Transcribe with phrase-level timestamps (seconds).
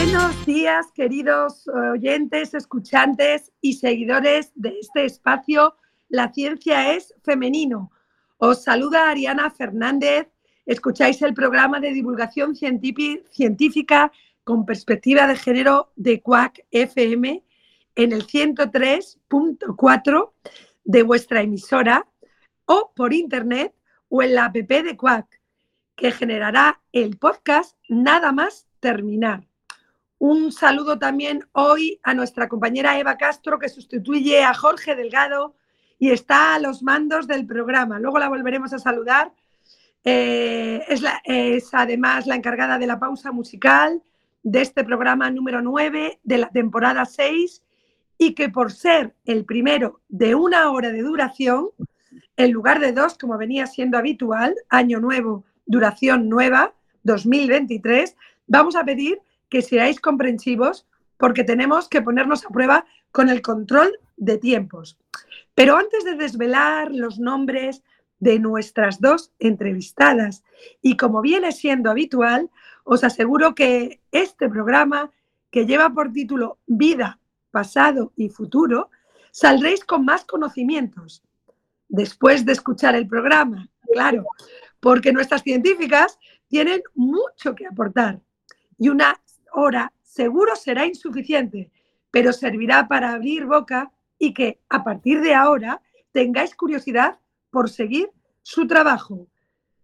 [0.00, 5.74] Buenos días, queridos oyentes, escuchantes y seguidores de este espacio.
[6.08, 7.90] La ciencia es femenino.
[8.36, 10.28] Os saluda Ariana Fernández.
[10.66, 14.12] Escucháis el programa de divulgación científica
[14.44, 17.44] con perspectiva de género de CUAC FM
[17.96, 20.32] en el 103.4
[20.84, 22.06] de vuestra emisora
[22.66, 23.74] o por internet
[24.08, 25.40] o en la app de CUAC,
[25.96, 29.47] que generará el podcast nada más terminar.
[30.18, 35.54] Un saludo también hoy a nuestra compañera Eva Castro, que sustituye a Jorge Delgado
[35.96, 38.00] y está a los mandos del programa.
[38.00, 39.32] Luego la volveremos a saludar.
[40.02, 44.02] Eh, es, es, además la encargada de la pausa musical
[44.42, 47.62] de este programa número 9 de la temporada 6
[48.16, 51.68] y que por ser el primero de una hora de duración,
[52.36, 58.16] en lugar de dos, como venía siendo habitual, año nuevo, duración nueva, 2023,
[58.48, 63.98] vamos a pedir que seáis comprensivos porque tenemos que ponernos a prueba con el control
[64.16, 64.98] de tiempos.
[65.54, 67.82] Pero antes de desvelar los nombres
[68.20, 70.44] de nuestras dos entrevistadas
[70.82, 72.50] y como viene siendo habitual,
[72.84, 75.10] os aseguro que este programa,
[75.50, 77.18] que lleva por título Vida,
[77.50, 78.90] Pasado y Futuro,
[79.30, 81.22] saldréis con más conocimientos
[81.88, 84.26] después de escuchar el programa, claro,
[84.80, 86.18] porque nuestras científicas
[86.48, 88.20] tienen mucho que aportar
[88.78, 89.20] y una
[89.52, 91.70] hora seguro será insuficiente,
[92.10, 95.80] pero servirá para abrir boca y que a partir de ahora
[96.12, 97.18] tengáis curiosidad
[97.50, 98.10] por seguir
[98.42, 99.28] su trabajo.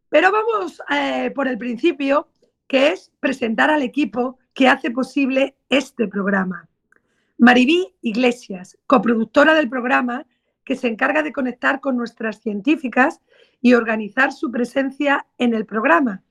[0.09, 2.29] Pero vamos eh, por el principio,
[2.67, 6.69] que es presentar al equipo que hace posible este programa.
[7.39, 10.25] Maribí Iglesias, coproductora del programa,
[10.65, 13.21] que se encarga de conectar con nuestras científicas
[13.61, 16.23] y organizar su presencia en el programa.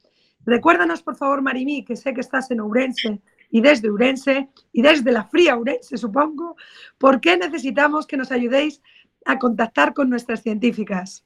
[0.46, 3.22] Recuérdanos, por favor, Maribí, que sé que estás en Ourense
[3.54, 6.58] y desde Urense y desde la fría Urense, supongo,
[6.98, 8.82] ¿por qué necesitamos que nos ayudéis
[9.26, 11.24] a contactar con nuestras científicas?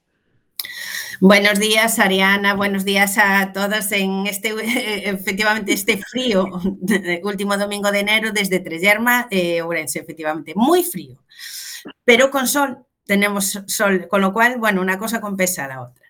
[1.21, 2.53] Buenos días, Ariana.
[2.53, 4.53] Buenos días a todos en este,
[5.09, 6.49] efectivamente, este frío
[7.23, 11.23] último domingo de enero desde Trellerma, eh, Urense, efectivamente, muy frío,
[12.03, 12.79] pero con sol.
[13.05, 16.05] Tenemos sol, con lo cual, bueno, una cosa compensa a la otra.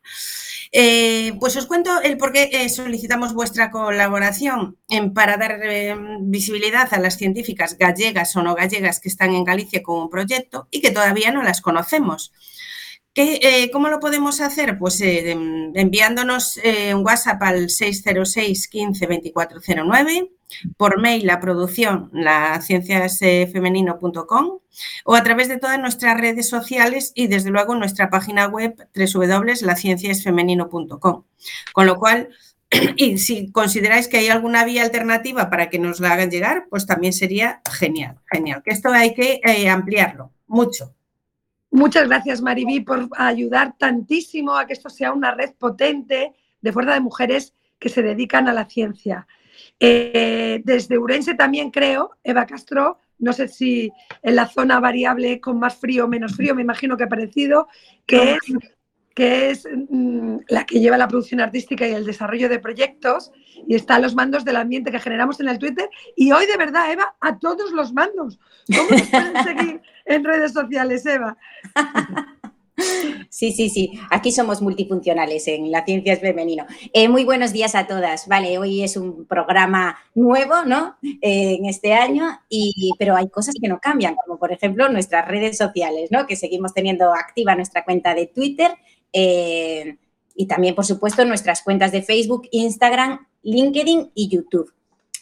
[0.71, 4.77] Eh, pues os cuento el por qué eh, solicitamos vuestra colaboración
[5.13, 9.81] para dar eh, visibilidad a las científicas gallegas o no gallegas que están en Galicia
[9.81, 12.33] con un proyecto y que todavía no las conocemos.
[13.73, 14.77] ¿Cómo lo podemos hacer?
[14.77, 16.59] Pues enviándonos
[16.93, 20.36] un WhatsApp al 606 15 2409
[20.77, 24.59] por mail a producción lacienciasfemenino.com
[25.05, 31.23] o a través de todas nuestras redes sociales y desde luego nuestra página web www.lacienciasfemenino.com.
[31.73, 32.29] Con lo cual,
[32.95, 36.85] y si consideráis que hay alguna vía alternativa para que nos la hagan llegar, pues
[36.85, 38.61] también sería genial, genial.
[38.63, 40.93] Que esto hay que eh, ampliarlo mucho.
[41.69, 46.93] Muchas gracias, Maribí, por ayudar tantísimo a que esto sea una red potente de fuerza
[46.93, 49.27] de mujeres que se dedican a la ciencia.
[49.79, 55.59] Eh, desde Urense también creo, Eva Castro, no sé si en la zona variable con
[55.59, 57.67] más frío o menos frío, me imagino que ha parecido,
[58.05, 58.39] que es,
[59.13, 63.31] que es mm, la que lleva la producción artística y el desarrollo de proyectos
[63.67, 65.89] y está a los mandos del ambiente que generamos en el Twitter.
[66.15, 68.39] Y hoy de verdad, Eva, a todos los mandos.
[68.67, 71.37] ¿Cómo nos pueden seguir en redes sociales, Eva?
[73.37, 73.91] Sí, sí, sí.
[74.09, 76.65] Aquí somos multifuncionales en La Ciencia es Femenino.
[76.91, 78.27] Eh, muy buenos días a todas.
[78.27, 80.97] Vale, hoy es un programa nuevo, ¿no?
[81.03, 85.27] Eh, en este año, y, pero hay cosas que no cambian, como por ejemplo nuestras
[85.27, 86.25] redes sociales, ¿no?
[86.25, 88.71] Que seguimos teniendo activa nuestra cuenta de Twitter
[89.13, 89.97] eh,
[90.33, 94.73] y también, por supuesto, nuestras cuentas de Facebook, Instagram, LinkedIn y YouTube.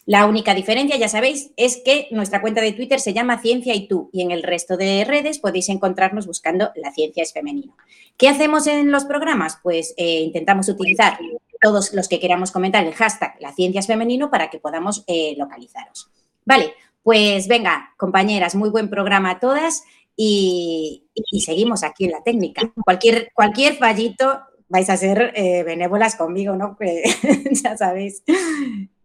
[0.05, 3.87] La única diferencia, ya sabéis, es que nuestra cuenta de Twitter se llama Ciencia y
[3.87, 7.75] tú y en el resto de redes podéis encontrarnos buscando La Ciencia es Femenino.
[8.16, 9.57] ¿Qué hacemos en los programas?
[9.63, 11.17] Pues eh, intentamos utilizar
[11.59, 15.34] todos los que queramos comentar el hashtag La Ciencia es Femenino para que podamos eh,
[15.40, 16.11] localizaros.
[16.46, 19.85] Vale, pues venga, compañeras, muy buen programa a todas
[20.16, 21.03] y,
[21.43, 22.72] seguimos aquí en la técnica.
[22.84, 26.78] Cualquier, cualquier fallito vais a ser eh, benévolas conmigo, ¿no?
[27.52, 28.23] ya sabéis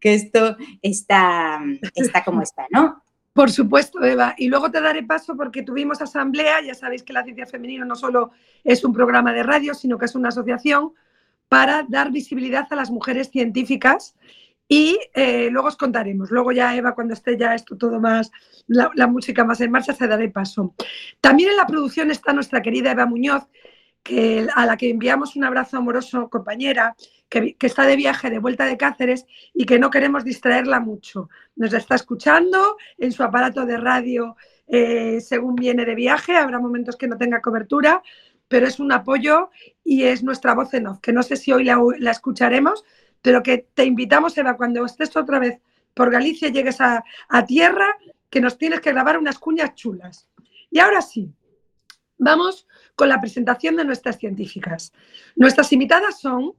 [0.00, 1.60] que esto está,
[1.94, 3.02] está como está, ¿no?
[3.32, 4.34] Por supuesto, Eva.
[4.36, 6.62] Y luego te daré paso porque tuvimos asamblea.
[6.62, 8.32] Ya sabéis que la ciencia femenina no solo
[8.64, 10.92] es un programa de radio, sino que es una asociación
[11.48, 14.16] para dar visibilidad a las mujeres científicas.
[14.68, 16.30] Y eh, luego os contaremos.
[16.30, 18.30] Luego ya, Eva, cuando esté ya esto todo más,
[18.66, 20.74] la, música más en marcha, te daré paso.
[21.20, 23.44] También en la producción está nuestra querida Eva Muñoz,
[24.54, 26.96] a la que enviamos un abrazo amoroso, compañera,
[27.30, 29.24] que, está de viaje de vuelta de Cáceres
[29.54, 31.30] y que no queremos distraerla mucho.
[31.56, 34.36] Nos está escuchando en su aparato de radio
[34.66, 38.02] eh, según viene de viaje, habrá momentos que no tenga cobertura,
[38.46, 39.50] pero es un apoyo
[39.82, 42.84] y es nuestra voz en off, que no sé si hoy la, escucharemos,
[43.22, 45.60] pero que te invitamos, Eva, cuando estés otra vez
[45.94, 47.96] por Galicia y llegues a, a tierra,
[48.28, 50.28] que nos tienes que grabar unas cuñas chulas.
[50.70, 51.32] Y ahora sí,
[52.16, 54.92] vamos con la presentación de nuestras científicas.
[55.34, 56.54] Nuestras invitadas son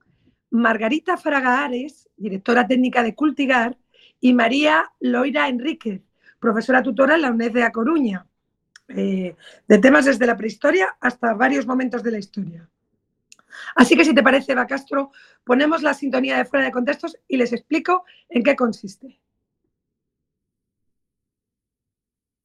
[0.51, 3.77] Margarita Fraga Ares, directora técnica de Cultigar,
[4.19, 6.03] y María Loira Enríquez,
[6.39, 8.27] profesora tutora en la UNED de A Coruña,
[8.89, 9.35] eh,
[9.67, 12.69] de temas desde la prehistoria hasta varios momentos de la historia.
[13.75, 15.11] Así que si te parece, Eva Castro,
[15.43, 19.19] ponemos la sintonía de fuera de contextos y les explico en qué consiste.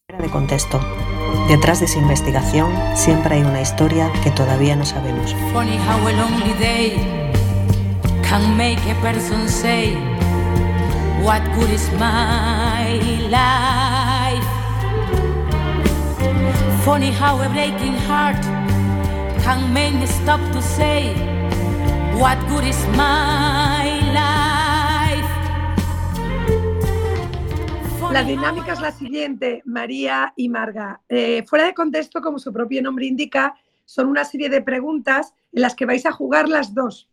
[0.09, 0.81] Fuera de contexto.
[1.49, 5.35] Detrás de esa investigación siempre hay una historia que todavía no sabemos.
[5.53, 7.36] Funny how a lonely day
[8.39, 9.95] can make a person say
[11.25, 13.01] what good is my
[13.33, 14.49] life.
[16.85, 18.37] Funny how a breaking heart
[19.43, 21.15] can make me stop to say
[22.21, 24.05] what good is my
[28.13, 31.01] La dinámica es la siguiente, María y Marga.
[31.09, 33.55] Eh, fuera de contexto, como su propio nombre indica,
[33.85, 37.09] son una serie de preguntas en las que vais a jugar las dos.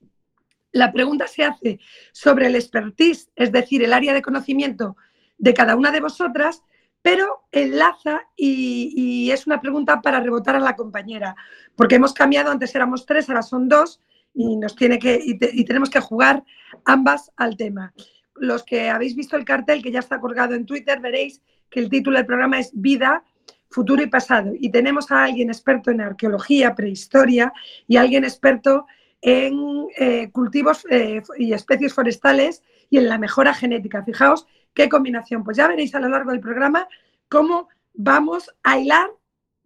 [0.73, 1.79] La pregunta se hace
[2.11, 4.97] sobre el expertise, es decir, el área de conocimiento
[5.37, 6.61] de cada una de vosotras,
[7.01, 11.35] pero enlaza y, es una pregunta para rebotar a la compañera,
[11.77, 14.01] porque hemos cambiado, antes éramos tres, ahora son dos
[14.33, 16.43] y, nos tiene que, y tenemos que jugar
[16.83, 17.93] ambas al tema
[18.35, 21.89] los que habéis visto el cartel que ya está colgado en Twitter, veréis que el
[21.89, 23.23] título del programa es Vida,
[23.69, 24.53] Futuro y Pasado.
[24.59, 27.51] Y tenemos a alguien experto en arqueología, prehistoria
[27.87, 28.93] y alguien experto en
[29.25, 34.03] eh, cultivos eh, y especies forestales y en la mejora genética.
[34.03, 35.43] Fijaos qué combinación.
[35.43, 36.87] Pues ya veréis a lo largo del programa
[37.29, 39.09] cómo vamos a hilar,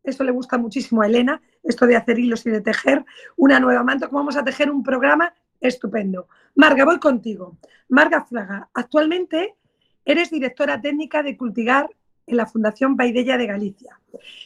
[0.04, 3.04] eso le gusta muchísimo a Elena, esto de hacer hilos y de tejer
[3.36, 6.28] una nueva manta, cómo vamos a tejer un programa Estupendo.
[6.56, 7.58] Marga, voy contigo.
[7.90, 9.56] Marga Fraga, actualmente
[10.06, 11.90] eres directora técnica de Cultigar
[12.28, 14.00] en la Fundación Baidella de Galicia,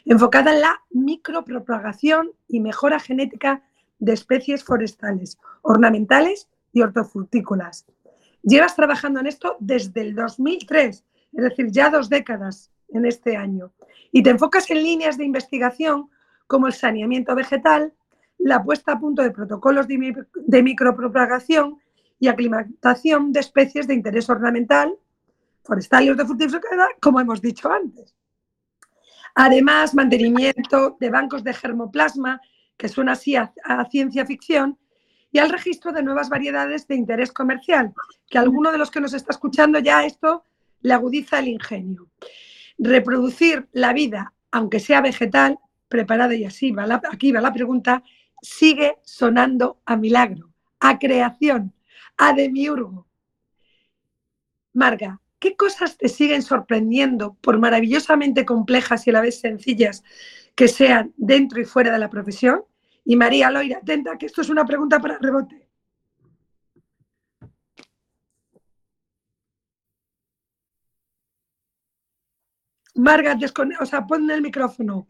[0.06, 3.64] enfocada en la micropropagación y mejora genética
[4.02, 7.86] de especies forestales, ornamentales y hortofrutícolas.
[8.42, 13.72] Llevas trabajando en esto desde el 2003, es decir, ya dos décadas en este año,
[14.12, 16.10] y te enfocas en líneas de investigación
[16.48, 17.94] como el saneamiento vegetal,
[18.40, 21.78] la puesta a punto de protocolos de, micropropagación
[22.20, 24.98] y aclimatación de especies de interés ornamental,
[25.64, 28.16] forestal y hortofrutícola, como hemos dicho antes.
[29.36, 32.42] Además, mantenimiento de bancos de germoplasma,
[32.82, 33.54] que suena así a,
[33.92, 34.80] ciencia ficción,
[35.32, 37.94] y al registro de nuevas variedades de interés comercial,
[38.28, 40.46] que alguno de los que nos está escuchando ya esto
[40.82, 42.10] le agudiza el ingenio.
[42.80, 46.74] Reproducir la vida, aunque sea vegetal, preparada y así,
[47.12, 48.02] aquí va la pregunta,
[48.42, 51.76] sigue sonando a milagro, a creación,
[52.18, 53.06] a demiurgo.
[54.74, 60.04] Marga, ¿qué cosas te siguen sorprendiendo, por maravillosamente complejas y a la vez sencillas
[60.56, 62.64] que sean dentro y fuera de la profesión?
[63.04, 65.71] Y María Loira, atenta, que esto es una pregunta para rebote.
[73.02, 73.36] Marga,
[73.80, 75.08] o sea, pon el micrófono.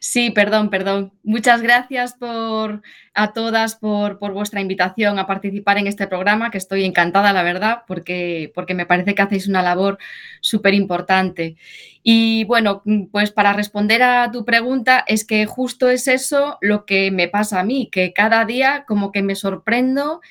[0.00, 1.12] Sí, perdón, perdón.
[1.22, 2.80] Muchas gracias por,
[3.12, 7.82] a todas por, vuestra invitación a participar en este programa, que estoy encantada, la verdad,
[7.86, 9.98] porque, porque me parece que hacéis una labor
[10.40, 11.56] súper importante.
[12.02, 12.82] Y bueno,
[13.12, 17.60] pues para responder a tu pregunta, es que justo es eso lo que me pasa
[17.60, 20.22] a mí, que cada día como que me sorprendo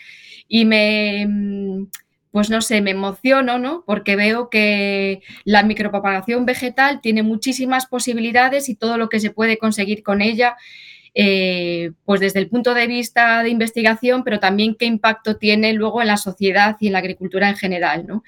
[0.48, 1.88] y me
[2.34, 3.84] pues no sé, me emociono, ¿no?
[3.86, 9.60] Porque veo que la micropropagación vegetal tiene muchísimas posibilidades y todo lo que se puede
[9.60, 10.58] conseguir con ella,
[11.14, 16.02] eh, pues desde el punto de vista de investigación, pero también qué impacto tiene luego
[16.02, 18.24] en la sociedad y en la agricultura en general, ¿no?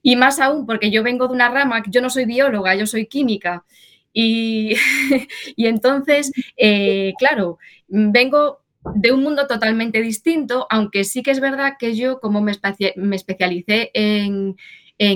[0.00, 3.06] Y más aún, porque yo vengo de una rama, yo no soy bióloga, yo soy
[3.06, 3.64] química.
[4.12, 4.76] Y,
[5.56, 8.60] entonces, eh, claro, vengo
[8.94, 13.90] de un mundo totalmente distinto, aunque sí que es verdad que yo, como me, especialicé
[13.94, 14.56] en,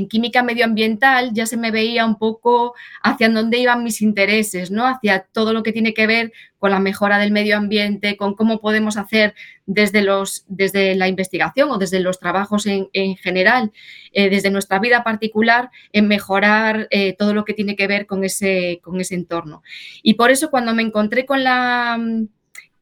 [0.08, 4.86] química medioambiental, ya se me veía un poco hacia dónde iban mis intereses, ¿no?
[4.86, 8.62] Hacia todo lo que tiene que ver con la mejora del medio ambiente, con cómo
[8.62, 9.34] podemos hacer
[9.66, 13.72] desde, los, desde la investigación o desde los trabajos en, general,
[14.12, 18.24] eh, desde nuestra vida particular, en mejorar eh, todo lo que tiene que ver con
[18.24, 19.62] ese, con ese entorno.
[20.02, 21.98] Y por eso cuando me encontré con la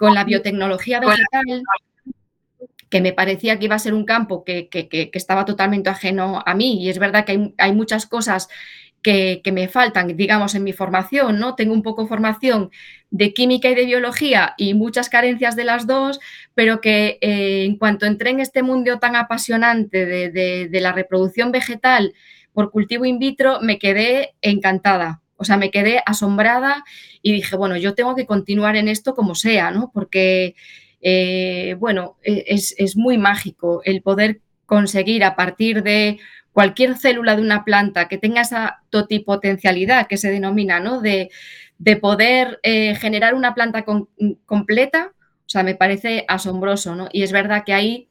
[0.03, 1.63] con la biotecnología vegetal,
[2.91, 4.69] que me parecía que iba a ser un campo que,
[5.13, 6.83] estaba totalmente ajeno a mí.
[6.83, 8.49] Y es verdad que hay, muchas cosas
[9.01, 11.55] que, me faltan, digamos, en mi formación, ¿no?
[11.55, 12.73] Tengo un poco formación
[13.11, 16.19] de química y de biología y muchas carencias de las dos,
[16.53, 22.13] pero que eh, en cuanto entré en este mundo tan apasionante de, la reproducción vegetal
[22.53, 25.22] por cultivo in vitro, me quedé encantada.
[25.43, 26.85] O sea, me quedé asombrada
[27.21, 29.91] y dije, bueno, yo tengo que continuar en esto como sea, ¿no?
[29.93, 30.55] Porque
[31.03, 36.19] eh, bueno, e, es, muy mágico el poder conseguir a partir de
[36.53, 41.01] cualquier célula de una planta que tenga esa totipotencialidad que se denomina, ¿no?
[41.01, 41.31] De,
[42.01, 43.85] poder eh, generar una planta
[44.47, 47.09] completa, o sea, me parece asombroso, ¿no?
[47.13, 48.09] Y es verdad que ahí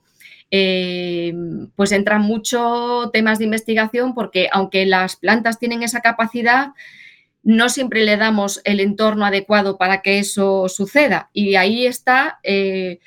[0.52, 1.34] eh,
[1.78, 6.72] pues entran mucho temas de investigación porque aunque las plantas tienen esa capacidad,
[7.44, 11.30] no siempre le damos el entorno adecuado para que eso suceda.
[11.34, 13.00] Y ahí está, eh,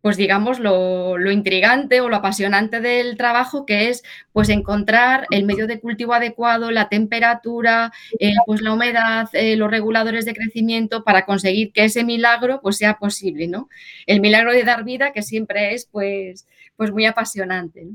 [0.00, 5.66] pues digamos, lo, intrigante o lo apasionante del trabajo, que es pues encontrar el medio
[5.66, 11.24] de cultivo adecuado, la temperatura, eh, pues la humedad, eh, los reguladores de crecimiento para
[11.24, 13.68] conseguir que ese milagro pues sea posible, ¿no?
[14.06, 17.86] El milagro de dar vida que siempre es pues, pues muy apasionante.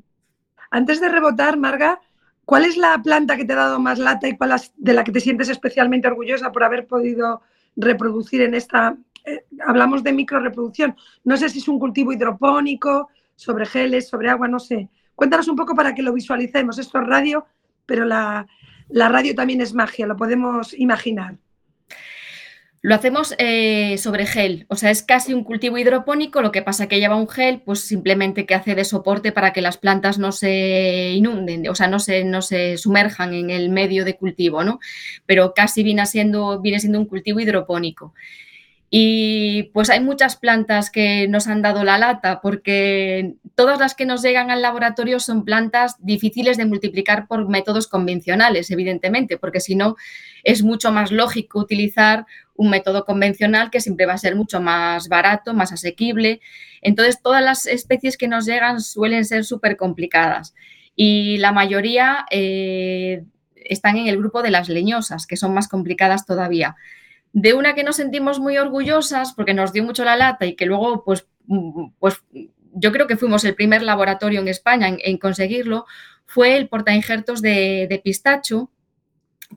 [0.71, 1.99] Antes de rebotar, Marga,
[2.49, 5.11] ¿Cuál es la planta que te ha dado más lata y cuál de la que
[5.11, 7.43] te sientes especialmente orgullosa por haber podido
[7.75, 8.97] reproducir en esta?
[9.23, 10.95] Eh, hablamos de microreproducción.
[11.23, 14.89] No sé si es un cultivo hidropónico, sobre geles, sobre agua, no sé.
[15.13, 16.79] Cuéntanos un poco para que lo visualicemos.
[16.79, 17.45] Esto es radio,
[17.85, 18.47] pero la
[18.89, 21.37] radio también es magia, lo podemos imaginar.
[22.81, 26.87] Lo hacemos eh, sobre gel, o sea, es casi un cultivo hidropónico, lo que pasa
[26.87, 30.31] que lleva un gel, pues simplemente que hace de soporte para que las plantas no
[30.31, 34.79] se inunden, o sea, no se, no se sumerjan en el medio de cultivo, ¿no?
[35.25, 38.13] Pero casi viene siendo, viene siendo un cultivo hidropónico.
[38.91, 44.07] Y pues hay muchas plantas que nos han dado la lata porque todas las que
[44.07, 49.75] nos llegan al laboratorio son plantas difíciles de multiplicar por métodos convencionales, evidentemente, porque si
[49.75, 49.95] no
[50.43, 55.07] es mucho más lógico utilizar un método convencional que siempre va a ser mucho más
[55.07, 56.41] barato, más asequible.
[56.81, 60.55] Entonces, todas las especies que nos llegan suelen ser súper complicadas
[60.95, 63.23] y la mayoría eh,
[63.55, 66.75] están en el grupo de las leñosas, que son más complicadas todavía
[67.33, 70.65] de una que nos sentimos muy orgullosas porque nos dio mucho la lata y que
[70.65, 71.27] luego, pues,
[71.99, 72.23] pues
[72.73, 75.85] yo creo que fuimos el primer laboratorio en España en, conseguirlo,
[76.25, 78.69] fue el portainjertos de pistacho,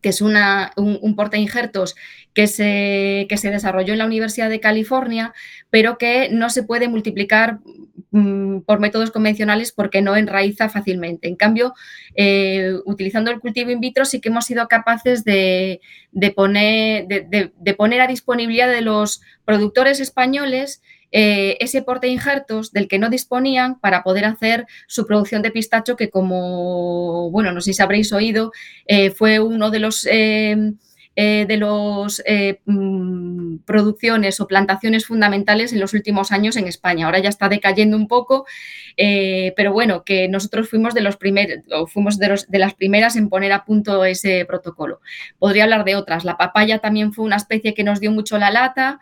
[0.00, 1.94] que es una, un, un portainjertos
[2.34, 5.34] que se, que se desarrolló en la Universidad de California,
[5.70, 7.58] pero que no se puede multiplicar
[8.10, 11.28] mm, por métodos convencionales porque no enraiza fácilmente.
[11.28, 11.74] En cambio,
[12.14, 15.80] eh, utilizando el cultivo in vitro sí que hemos sido capaces de,
[16.34, 20.82] poner, de, poner a disponibilidad de los productores españoles
[21.14, 25.94] eh, ese porte injertos del que no disponían para poder hacer su producción de pistacho,
[25.94, 28.50] que como, bueno, no sé si habréis oído,
[28.86, 30.56] eh, fue uno de los eh,
[31.14, 32.22] de las
[32.64, 37.04] mm, producciones o plantaciones fundamentales en los últimos años en España.
[37.04, 38.46] Ahora ya está decayendo un poco,
[38.96, 41.58] pero bueno, que nosotros fuimos de los primeros,
[41.92, 45.02] fuimos de, de, las primeras en poner a punto ese protocolo.
[45.38, 46.24] Podría hablar de otras.
[46.24, 48.98] La papaya también fue una especie que nos dio mucho la lata.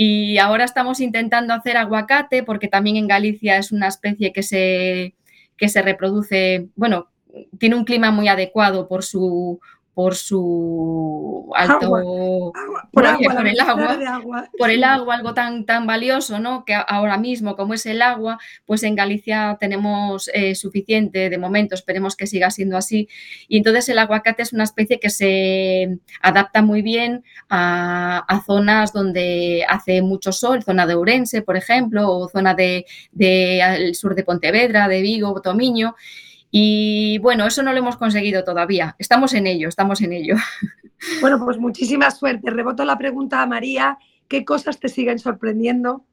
[0.00, 5.16] Y ahora estamos intentando hacer aguacate, porque también en Galicia es una especie que se,
[5.56, 7.08] que se reproduce, bueno,
[7.58, 9.60] tiene un clima muy adecuado por su
[9.98, 11.90] por su alto
[12.92, 16.64] por, el agua, por el agua, algo tan, tan valioso, ¿no?
[16.64, 21.74] Que ahora mismo, como es el agua, pues en Galicia tenemos eh, suficiente de momento,
[21.74, 23.08] esperemos que siga siendo así.
[23.48, 29.64] Y entonces el aguacate es una especie que se adapta muy bien a, zonas donde
[29.68, 34.86] hace mucho sol, zona de Ourense, por ejemplo, o zona de, de sur de Pontevedra,
[34.86, 35.96] de Vigo, Tomiño.
[36.50, 38.96] Y bueno, eso no lo hemos conseguido todavía.
[38.98, 40.36] Estamos en ello, estamos en ello.
[41.20, 42.50] Bueno, pues muchísima suerte.
[42.50, 43.98] Reboto la pregunta a María.
[44.26, 46.04] ¿Qué cosas te siguen sorprendiendo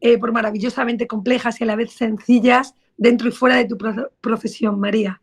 [0.00, 3.76] eh, por maravillosamente complejas y a la vez sencillas dentro y fuera de tu
[4.22, 5.20] profesión, María?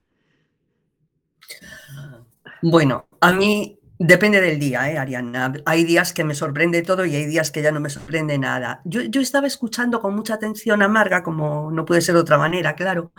[2.61, 5.53] Bueno, a mí Depende del día, ¿eh, Ariana?
[5.63, 8.81] Hay días que me sorprende todo y hay días que ya no me sorprende nada.
[8.83, 12.73] Yo, estaba escuchando con mucha atención a Marga, como no puede ser de otra manera,
[12.73, 13.11] claro,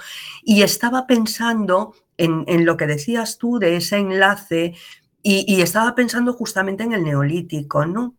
[0.43, 4.75] y estaba pensando en, lo que decías tú de ese enlace
[5.23, 8.17] y, estaba pensando justamente en el neolítico, ¿no?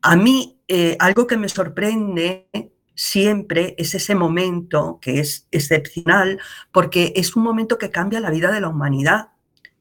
[0.00, 2.48] A mí, eh, algo que me sorprende
[2.94, 6.38] siempre es ese momento que es excepcional
[6.70, 9.30] porque es un momento que cambia la vida de la humanidad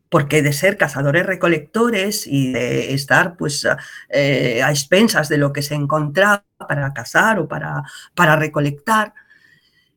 [0.09, 3.67] porque de ser cazadores recolectores y de estar pues
[4.09, 7.83] eh, a expensas de lo que se encontraba para cazar o para,
[8.13, 9.13] para recolectar,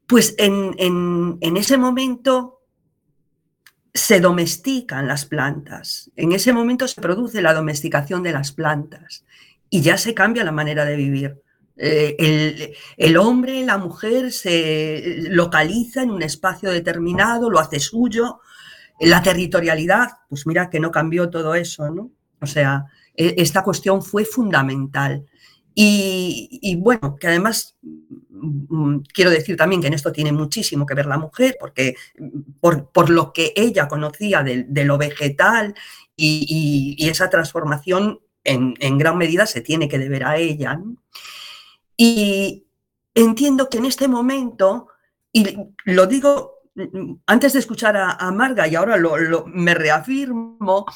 [0.06, 2.62] pues en, ese momento
[3.92, 9.24] se domestican las plantas, en ese momento se produce la domesticación de las plantas
[9.68, 11.42] y ya se cambia la manera de vivir.
[11.76, 18.40] Eh, el, el, hombre, la mujer se localiza en un espacio determinado, lo hace suyo.
[19.00, 22.10] La territorialidad, pues mira que no cambió todo eso, ¿no?
[22.40, 25.26] O sea, e, esta cuestión fue fundamental.
[25.80, 31.06] Y, bueno, que además mm, quiero decir también que en esto tiene muchísimo que ver
[31.06, 31.94] la mujer, porque
[32.60, 35.76] por, lo que ella conocía de, lo vegetal
[36.16, 40.80] y, esa transformación en, gran medida se tiene que deber a ella.
[41.96, 42.66] Y
[43.14, 44.88] entiendo que en este momento,
[45.32, 45.46] y
[45.84, 46.57] lo digo mm,
[47.26, 48.96] antes de escuchar a, Marga y ahora
[49.46, 50.86] me reafirmo,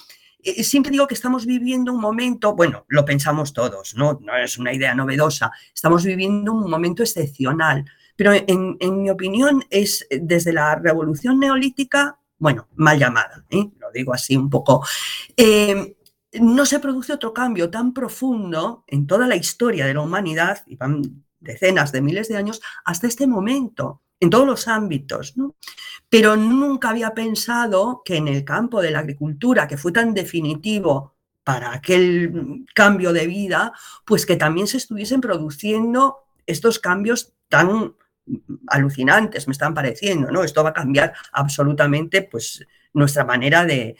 [0.42, 4.18] eh, siempre digo que estamos viviendo un momento, bueno, lo pensamos todos, ¿no?
[4.20, 7.84] no es una idea novedosa, estamos viviendo un momento excepcional,
[8.16, 13.70] pero en, mi opinión es eh, desde la revolución neolítica, bueno, mal llamada, ¿eh?
[13.78, 14.84] lo digo así un poco,
[16.40, 20.76] no se produce otro cambio tan profundo en toda la historia de la humanidad, y
[20.76, 25.56] van decenas de miles de años, hasta este momento en todos los ámbitos, ¿no?
[26.08, 31.14] Pero nunca había pensado que en el campo de la agricultura, que fue tan definitivo
[31.42, 33.72] para aquel cambio de vida,
[34.04, 37.94] pues que también se estuviesen produciendo estos cambios tan
[38.68, 40.44] alucinantes, me están pareciendo, ¿no?
[40.44, 43.96] Esto va a cambiar absolutamente, pues, nuestra manera de,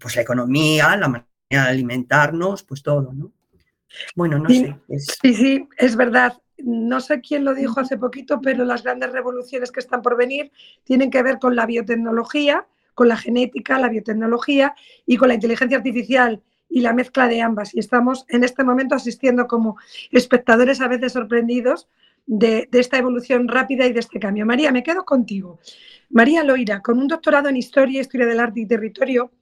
[0.00, 3.32] pues, la economía, la manera de alimentarnos, pues todo, ¿no?
[4.16, 4.74] Bueno, no sé.
[5.20, 9.72] Sí, sí, es verdad no sé quién lo dijo hace poquito, pero las grandes revoluciones
[9.72, 10.52] que están por venir
[10.84, 14.74] tienen que ver con la biotecnología, con la genética, la biotecnología
[15.06, 17.74] y con la inteligencia artificial y la mezcla de ambas.
[17.74, 19.76] Y estamos en este momento asistiendo como
[20.10, 21.88] espectadores a veces sorprendidos
[22.26, 24.46] de, esta evolución rápida y de este cambio.
[24.46, 25.58] María, me quedo contigo.
[26.10, 29.32] María Loira, con un doctorado en Historia, Historia del Arte y Territorio,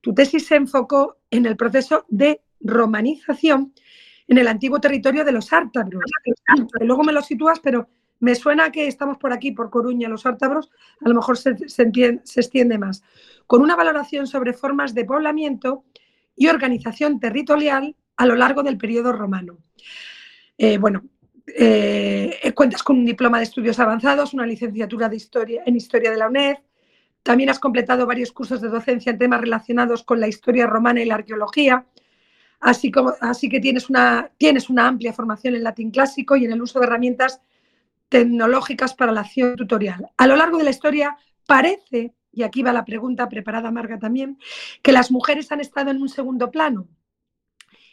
[0.00, 3.72] tu tesis se enfocó en el proceso de romanización
[4.30, 6.04] en el antiguo territorio de los ártabros.
[6.80, 7.88] Luego me lo sitúas, pero
[8.20, 10.70] me suena que estamos por aquí, por Coruña, los ártabros,
[11.04, 13.02] a lo mejor se, extiende más.
[13.48, 15.84] Con una valoración sobre formas de poblamiento
[16.36, 19.58] y organización territorial a lo largo del periodo romano.
[20.56, 21.02] Eh, bueno,
[21.48, 26.18] eh, cuentas con un diploma de estudios avanzados, una licenciatura de historia, en historia de
[26.18, 26.58] la UNED.
[27.24, 31.06] También has completado varios cursos de docencia en temas relacionados con la historia romana y
[31.06, 31.84] la arqueología,
[32.60, 36.52] Así, como, así que tienes una, tienes una amplia formación en latín clásico y en
[36.52, 37.40] el uso de herramientas
[38.10, 40.10] tecnológicas para la acción tutorial.
[40.18, 44.38] A lo largo de la historia parece, y aquí va la pregunta preparada Marga también,
[44.82, 46.86] que las mujeres han estado en un segundo plano.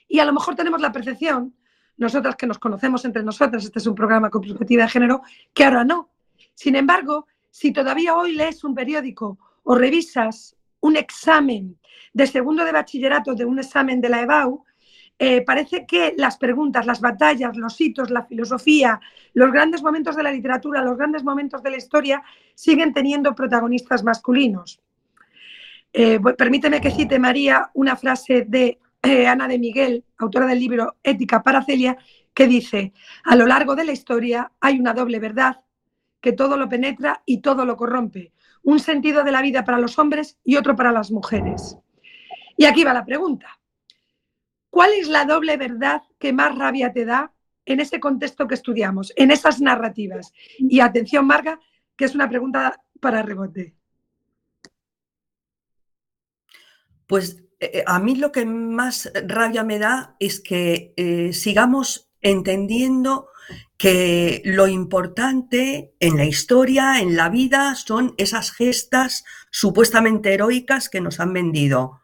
[0.08, 1.56] Y a lo mejor tenemos la percepción,
[1.95, 5.21] nosotras que nos conocemos entre nosotras, este es un programa con perspectiva de género,
[5.53, 6.10] que ahora no.
[6.53, 10.57] Sin embargo, si todavía hoy lees un periódico o revisas
[10.88, 11.78] un examen
[12.13, 14.63] de segundo de bachillerato, de un examen de la EBAU,
[15.19, 19.00] eh, parece que las preguntas, las batallas, los hitos, la filosofía,
[19.34, 22.23] los grandes momentos de la literatura, los grandes momentos de la historia
[22.54, 24.80] siguen teniendo protagonistas masculinos.
[25.91, 30.97] Eh, permíteme que cite, María, una frase de eh, Ana de Miguel, autora del libro
[31.02, 31.97] Ética para Celia,
[32.34, 35.62] que dice, a lo largo de la historia hay una doble verdad
[36.21, 38.34] que todo lo penetra y todo lo corrompe,
[38.67, 41.77] un sentido de la vida para los hombres y otro para las mujeres.
[42.58, 43.58] Y aquí va la pregunta.
[44.69, 47.32] ¿Cuál es la doble verdad que más rabia te da
[47.63, 50.34] en ese contexto que estudiamos, en esas narrativas?
[50.58, 51.58] Y atención, Marga,
[51.95, 53.73] que es una pregunta para rebote.
[57.06, 62.12] Pues eh, eh, a mí lo que más rabia me da es que eh, sigamos
[62.19, 63.30] entendiendo
[63.78, 71.02] que lo importante en la historia, en la vida, son esas gestas supuestamente heroicas que
[71.02, 72.02] nos han vendido.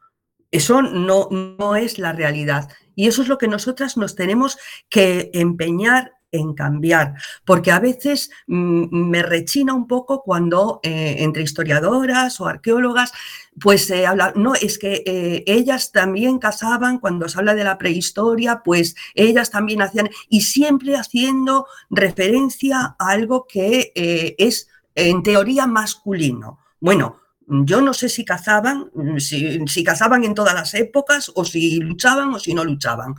[0.51, 2.69] Eso no, no es la realidad.
[2.95, 4.57] Y eso es lo que nosotras nos tenemos
[4.87, 7.13] que empeñar en cambiar,
[7.45, 13.13] porque a veces mm, me rechina un poco cuando eh, entre historiadoras o arqueólogas,
[13.61, 17.77] pues se habla, no, es que eh, ellas también cazaban, cuando se habla de la
[17.77, 25.21] prehistoria, pues ellas también hacían, y siempre haciendo referencia a algo que eh, es en
[25.21, 26.59] teoría masculino.
[26.79, 31.79] Bueno, yo no sé si cazaban, si, si, cazaban en todas las épocas o si
[31.79, 33.15] luchaban o si no luchaban.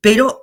[0.00, 0.42] Pero,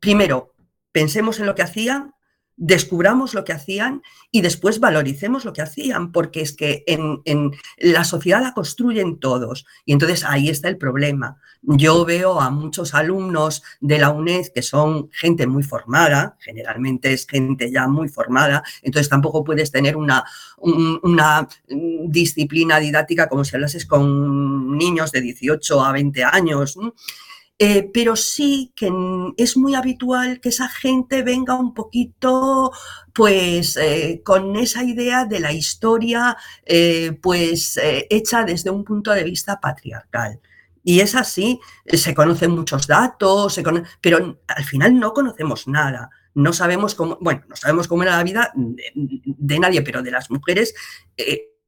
[0.00, 0.54] primero,
[0.92, 2.14] pensemos en lo que hacían,
[2.58, 8.04] descubramos lo que hacían y después valoricemos lo que hacían, porque es que en, la
[8.04, 11.40] sociedad la construyen todos y entonces ahí está el problema.
[11.62, 17.26] Yo veo a muchos alumnos de la UNED que son gente muy formada, generalmente es
[17.26, 20.24] gente ya muy formada, entonces tampoco puedes tener una,
[20.58, 26.76] una disciplina didáctica como si hablases con niños de 18 a 20 años.
[27.60, 28.88] Eh, pero sí que
[29.36, 32.70] es muy habitual que esa gente venga un poquito,
[33.12, 39.24] pues, eh, con esa idea de la historia, eh, pues, hecha desde un punto de
[39.24, 40.40] vista patriarcal.
[40.84, 43.60] Y es así, se conocen muchos datos,
[44.00, 46.10] pero al final no conocemos nada.
[46.34, 50.30] No sabemos cómo, bueno, no sabemos cómo era la vida de, nadie, pero de las
[50.30, 50.74] mujeres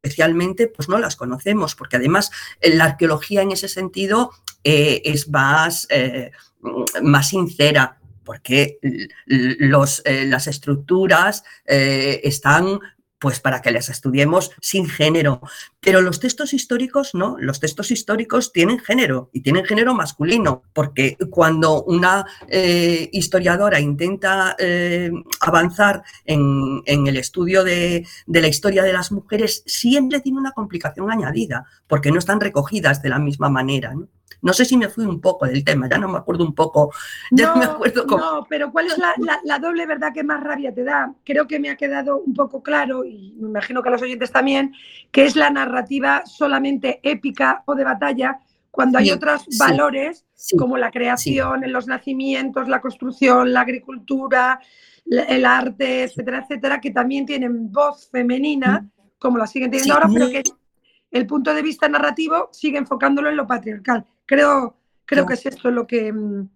[0.03, 2.31] especialmente, pues no las conocemos, porque además
[2.63, 4.31] la arqueología en ese sentido
[4.63, 6.33] eh, es más, eh,
[7.03, 8.79] más sincera, porque
[9.27, 12.79] los, eh, las estructuras están
[13.19, 15.43] pues para que las estudiemos sin género.
[15.81, 21.19] Pero los textos históricos no, los textos históricos tienen género y tienen género masculino, porque
[21.29, 22.25] cuando una
[23.13, 24.57] historiadora intenta
[25.41, 31.11] avanzar en, el estudio de, de, la historia de las mujeres, siempre tiene una complicación
[31.11, 33.93] añadida, porque no están recogidas de la misma manera.
[33.95, 34.09] ¿no?
[34.43, 36.93] No sé si me fui un poco del tema, ya no me acuerdo un poco.
[37.31, 40.85] Ya no, me acuerdo No, pero ¿cuál es la, doble verdad que más rabia te
[40.85, 41.13] da?
[41.25, 44.31] Creo que me ha quedado un poco claro, y me imagino que a los oyentes
[44.31, 44.75] también,
[45.11, 48.41] que es la narrativa solamente épica o de batalla,
[48.71, 50.25] cuando hay otros valores
[50.57, 54.61] como la creación, en los nacimientos, la construcción, la agricultura,
[55.07, 59.01] el arte, etcétera, etcétera, que también tienen voz femenina, mm.
[59.19, 60.43] como la siguen teniendo ahora, pero que
[61.11, 64.07] el punto de vista narrativo sigue enfocándolo en lo patriarcal.
[64.31, 66.49] Creo, creo que es esto lo que mm,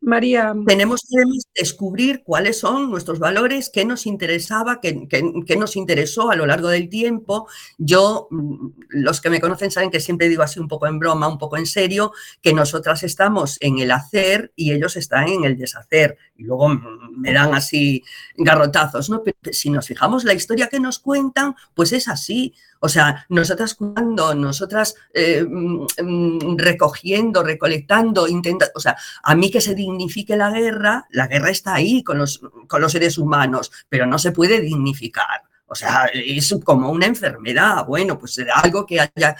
[0.00, 0.52] María.
[0.66, 1.22] Tenemos que
[1.54, 6.88] descubrir cuáles son nuestros valores, qué nos interesaba, qué, nos interesó a lo largo del
[6.88, 7.46] tiempo.
[7.78, 11.28] Yo, mm, los que me conocen saben que siempre digo así un poco en broma,
[11.28, 12.10] un poco en serio,
[12.42, 16.18] que nosotras estamos en el hacer y ellos están en el deshacer.
[16.36, 18.02] Y luego mm, me dan así
[18.36, 19.22] garrotazos, ¿no?
[19.22, 22.54] Pero si nos fijamos, la historia que nos cuentan, pues es así.
[22.80, 29.60] O sea, nosotras cuando, nosotras eh, mm, recogiendo, recolectando, intentando, o sea, a mí que
[29.60, 34.06] se dignifique la guerra, la guerra está ahí con los, con los seres humanos, pero
[34.06, 35.42] no se puede dignificar.
[35.66, 37.86] O sea, es como una enfermedad.
[37.86, 39.36] Bueno, pues algo que haya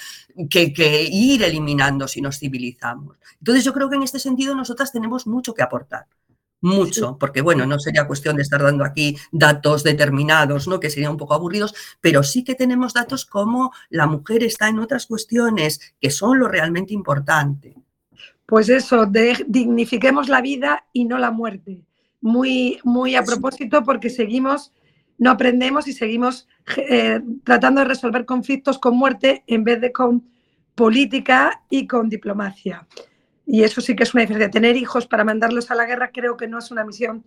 [0.49, 3.17] que, que, ir eliminando si nos civilizamos.
[3.39, 6.07] Entonces yo creo que en este sentido nosotras tenemos mucho que aportar
[6.61, 10.81] mucho, porque bueno, no sería cuestión de estar dando aquí datos determinados, ¿no?
[10.81, 14.79] Que serían un poco aburridos, pero sí que tenemos datos como la mujer está en
[14.79, 17.75] otras cuestiones que son lo realmente importante.
[18.47, 21.85] Pues eso, de, dignifiquemos la vida y no la muerte.
[22.21, 24.73] Muy, muy a propósito porque seguimos,
[25.19, 30.29] no aprendemos y seguimos eh, tratando de resolver conflictos con muerte en vez de con
[30.75, 32.87] política y con diplomacia.
[33.53, 34.49] Y eso sí que es una diferencia.
[34.49, 37.25] Tener hijos para mandarlos a la guerra creo que no es una misión,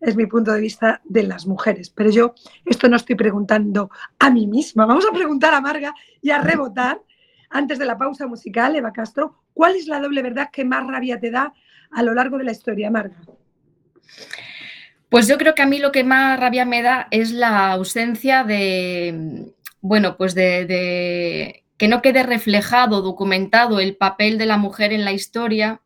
[0.00, 1.90] es mi punto de vista, de las mujeres.
[1.90, 2.34] Pero yo
[2.64, 4.86] esto no estoy preguntando a mí misma.
[4.86, 7.02] Vamos a preguntar a Marga y a rebotar,
[7.50, 11.20] antes de la pausa musical, Eva Castro, ¿cuál es la doble verdad que más rabia
[11.20, 11.52] te da
[11.90, 13.20] a lo largo de la historia, Marga?
[15.10, 18.44] Pues yo creo que a mí lo que más rabia me da es la ausencia
[18.44, 25.04] de, bueno, pues de que no quede reflejado, documentado el papel de la mujer en
[25.04, 25.80] la historia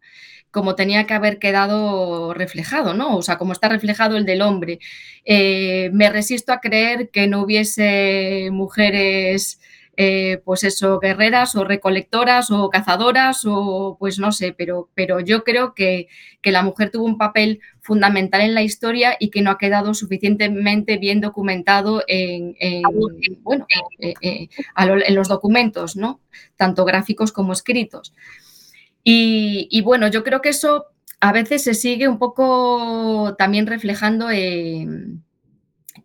[0.51, 3.17] como tenía que haber quedado reflejado, ¿no?
[3.17, 4.81] O sea, como está reflejado el del hombre.
[5.25, 9.61] Eh, me resisto a creer que no hubiese mujeres
[10.03, 15.45] eh, pues eso, guerreras o recolectoras o cazadoras o pues no sé, pero, pero yo
[15.45, 16.09] creo que,
[16.43, 20.97] la mujer tuvo un papel fundamental en la historia y que no ha quedado suficientemente
[20.97, 22.55] bien documentado en,
[23.43, 23.67] bueno,
[23.99, 26.21] eh, eh, en los documentos, ¿no?
[26.57, 28.15] Tanto gráficos como escritos.
[29.05, 30.87] Y, y, bueno, yo creo que eso
[31.21, 35.23] a veces se sigue un poco también reflejando en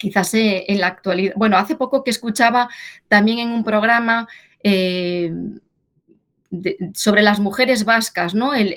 [0.06, 2.70] quizás eh, en la actualidad, bueno, hace poco que escuchaba
[3.08, 4.28] también en un programa
[4.62, 5.34] eh,
[6.94, 8.54] sobre las mujeres vascas, ¿no?
[8.54, 8.76] El,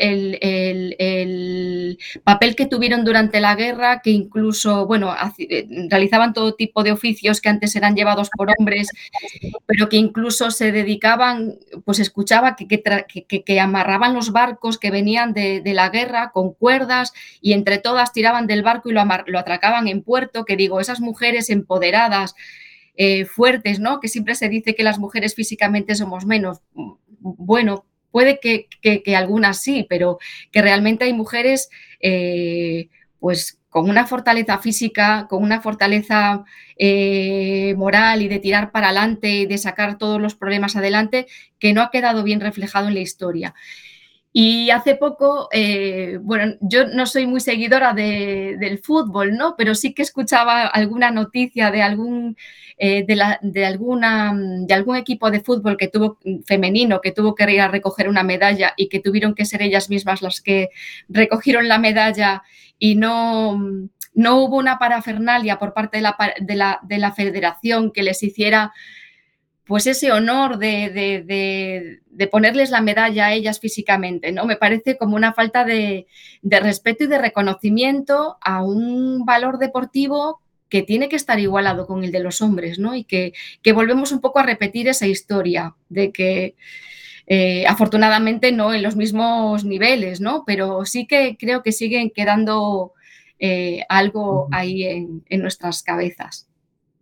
[2.25, 7.41] papel que tuvieron durante la guerra, que incluso, bueno, eh, realizaban todo tipo de oficios
[7.41, 8.89] que antes eran llevados por hombres,
[9.67, 15.63] pero que incluso se dedicaban, pues escuchaba que, que, amarraban los barcos que venían de,
[15.65, 20.03] la guerra con cuerdas y entre todas tiraban del barco y lo, lo atracaban en
[20.03, 22.35] puerto, que digo, esas mujeres empoderadas,
[22.97, 24.01] eh, fuertes, ¿no?
[24.01, 26.61] Que siempre se dice que las mujeres físicamente somos menos
[27.37, 28.69] bueno, puede que,
[29.15, 30.19] algunas sí, pero
[30.51, 31.69] que realmente hay mujeres,
[32.01, 32.89] eh,
[33.21, 36.45] pues con una fortaleza física, con una fortaleza
[36.77, 41.27] eh, moral y de tirar para adelante y de sacar todos los problemas adelante,
[41.59, 43.55] que no ha quedado bien reflejado en la historia.
[44.33, 49.55] Y hace poco, eh, bueno, yo no soy muy seguidora del fútbol, ¿no?
[49.57, 52.37] Pero sí que escuchaba alguna noticia de algún,
[52.77, 57.61] eh, de, alguna, de algún equipo de fútbol que tuvo femenino, que tuvo que ir
[57.61, 60.69] a recoger una medalla y que tuvieron que ser ellas mismas las que
[61.09, 62.43] recogieron la medalla
[62.79, 63.59] y no,
[64.15, 68.23] no hubo una parafernalia por parte de la, de la, de la federación que les
[68.23, 68.73] hiciera
[69.69, 72.01] pues ese honor de,
[72.31, 74.47] ponerles la medalla a ellas físicamente, ¿no?
[74.47, 76.07] Me parece como una falta de,
[76.43, 82.13] respeto y de reconocimiento a un valor deportivo que tiene que estar igualado con el
[82.13, 82.95] de los hombres, ¿no?
[82.95, 83.35] Y que,
[83.75, 86.55] volvemos un poco a repetir esa historia de que
[87.27, 90.45] eh, afortunadamente no en los mismos niveles, ¿no?
[90.47, 92.95] Pero sí que creo que siguen quedando
[93.39, 96.48] eh, algo ahí en nuestras cabezas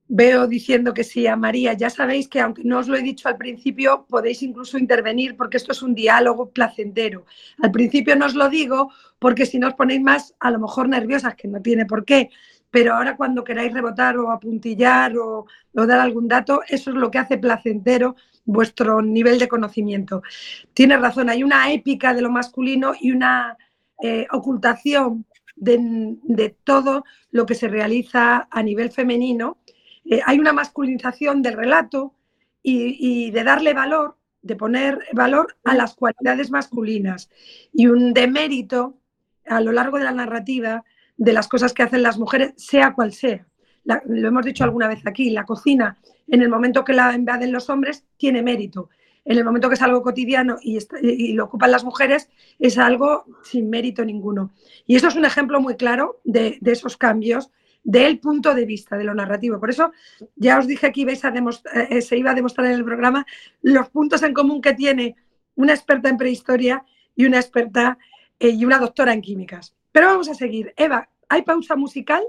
[0.09, 1.73] veo diciendo que sí a María.
[1.73, 5.57] Ya sabéis que aunque no os lo he dicho al principio, podéis incluso intervenir porque
[5.57, 7.25] esto es un diálogo placentero.
[7.63, 10.89] Al principio no os lo digo porque si no os ponéis más a lo mejor
[10.89, 12.31] nerviosas, que no tiene por qué.
[12.71, 17.19] Pero ahora cuando queráis rebotar o apuntillar o, dar algún dato, eso es lo que
[17.19, 20.23] hace placentero vuestro nivel de conocimiento.
[20.73, 23.57] Tienes razón, hay una épica de lo masculino y una
[24.03, 25.79] eh, ocultación de,
[26.23, 29.59] de todo lo que se realiza a nivel femenino
[30.09, 32.15] eh, hay una masculinización del relato
[32.63, 37.31] y, de darle valor, de poner valor a las cualidades masculinas
[37.73, 38.99] y un demérito
[39.47, 40.85] a lo largo de la narrativa
[41.17, 43.47] de las cosas que hacen las mujeres, sea cual sea.
[43.85, 47.71] lo hemos dicho alguna vez aquí, la cocina, en el momento que la invaden los
[47.71, 48.91] hombres, tiene mérito.
[49.25, 53.71] En el momento que es algo cotidiano y, lo ocupan las mujeres, es algo sin
[53.71, 54.51] mérito ninguno.
[54.87, 57.53] Y eso es un ejemplo muy claro de esos cambios
[57.87, 59.61] del punto de vista de lo narrativo.
[59.61, 59.93] Por eso
[60.35, 63.25] ya os dije que a eh, se iba a demostrar en el programa
[63.63, 65.15] los puntos en común que tiene
[65.55, 67.97] una experta en prehistoria y una experta
[68.41, 69.77] eh, y una doctora en químicas.
[69.93, 70.75] Pero vamos a seguir.
[70.77, 72.25] Eva, ¿hay pausa musical?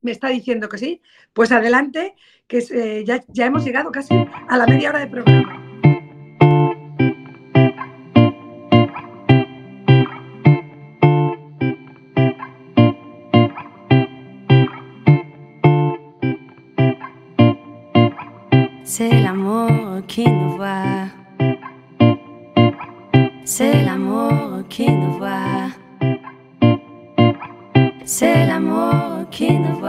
[0.00, 1.02] Me está diciendo que sí.
[1.34, 2.14] Pues adelante,
[2.46, 4.14] que eh, ya, ya hemos llegado casi
[4.48, 5.71] a la media hora de programa.
[20.12, 21.08] Qui nous voit.
[23.46, 25.70] C'est l'amour qui nous voit.
[28.04, 29.81] C'est l'amour qui nous voit.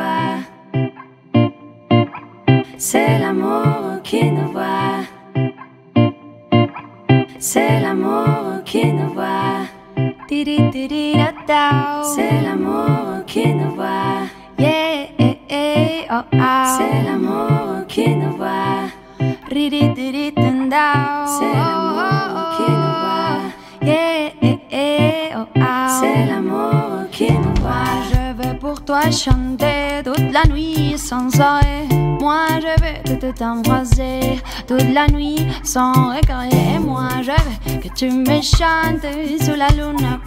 [34.68, 36.50] Toute la nuit sans regret.
[36.52, 39.06] Et moi je veux que tu me chantes
[39.42, 40.20] sous la lune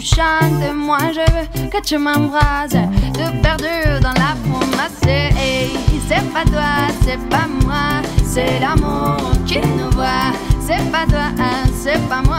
[0.00, 2.76] chante Moi je veux que tu m'embrasses,
[3.14, 5.00] tout perdu dans la promesse.
[5.06, 5.70] Hey,
[6.08, 8.02] c'est pas toi, c'est pas moi.
[8.24, 10.32] C'est l'amour qui nous voit.
[10.60, 11.30] C'est pas toi,
[11.74, 12.29] c'est pas moi.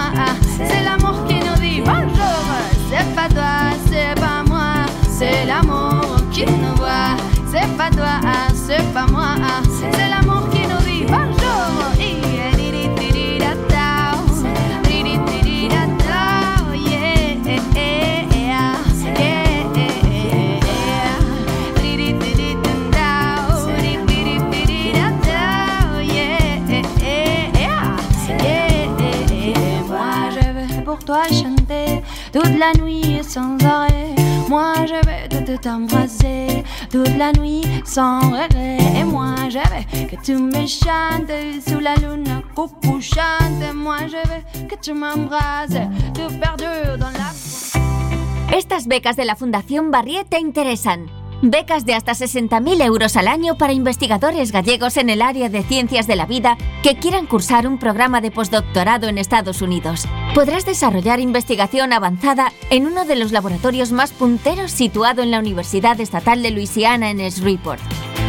[48.53, 51.09] Estas becas de la Fundación Barriet te interesan.
[51.41, 56.05] Becas de hasta 60.000 euros al año para investigadores gallegos en el área de ciencias
[56.05, 61.19] de la vida que quieran cursar un programa de postdoctorado en Estados Unidos podrás desarrollar
[61.19, 66.51] investigación avanzada en uno de los laboratorios más punteros situado en la Universidad Estatal de
[66.51, 67.81] Luisiana en Shreveport.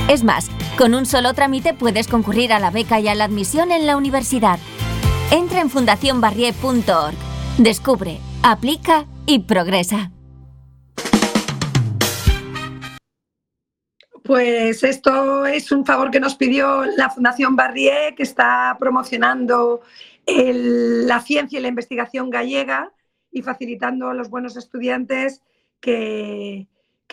[0.08, 3.70] Es más, con un solo trámite puedes concurrir a la beca y a la admisión
[3.70, 4.58] en la universidad.
[5.30, 7.14] Entra en fundacionbarrié.org.
[7.58, 10.10] Descubre, aplica y progresa.
[14.24, 19.82] Pues esto es un favor que nos pidió la Fundación Barrié, que está promocionando
[20.26, 22.92] la ciencia y la investigación gallega
[23.30, 25.42] y facilitando a los buenos estudiantes
[25.80, 26.68] que,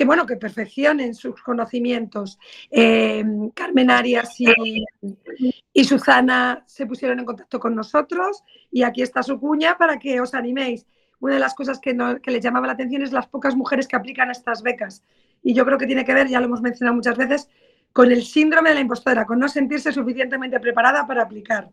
[0.05, 2.37] bueno, que perfeccionen sus conocimientos.
[2.69, 9.39] Eh, Carmen Arias y, Susana se pusieron en contacto con nosotros y aquí está su
[9.39, 10.85] cuña para que os animéis.
[11.19, 13.95] Una de las cosas que, que les llamaba la atención es las pocas mujeres que
[13.95, 15.03] aplican estas becas
[15.41, 17.49] y yo creo que tiene que ver, ya lo hemos mencionado muchas veces,
[17.93, 21.69] con el síndrome de la impostora, con no sentirse suficientemente preparada para aplicar.